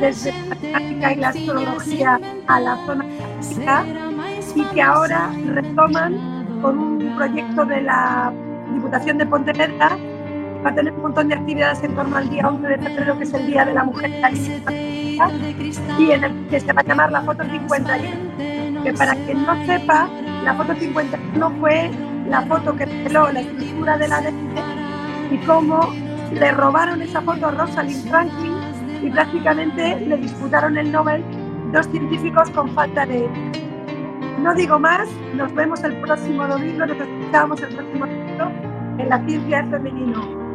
[0.01, 3.05] desde la práctica y la astrología a la zona
[3.41, 3.85] clásica
[4.55, 8.33] y que ahora retoman con un proyecto de la
[8.73, 9.97] Diputación de Pontevedra
[10.65, 13.25] va a tener un montón de actividades en torno al día 11 de febrero, que
[13.25, 14.11] es el Día de la Mujer
[15.99, 18.83] y en el que se va a llamar la foto 51.
[18.83, 20.09] Que para quien no sepa,
[20.45, 21.91] la foto 51 fue
[22.29, 25.93] la foto que reveló la estructura de la ADN y cómo
[26.33, 28.55] le robaron esa foto a Rosalind Franklin
[29.03, 31.25] y prácticamente le disputaron el Nobel
[31.73, 33.29] dos científicos con falta de
[34.41, 38.45] no digo más, nos vemos el próximo domingo, nos escuchamos el próximo domingo
[38.99, 40.42] en la ciencia femenino.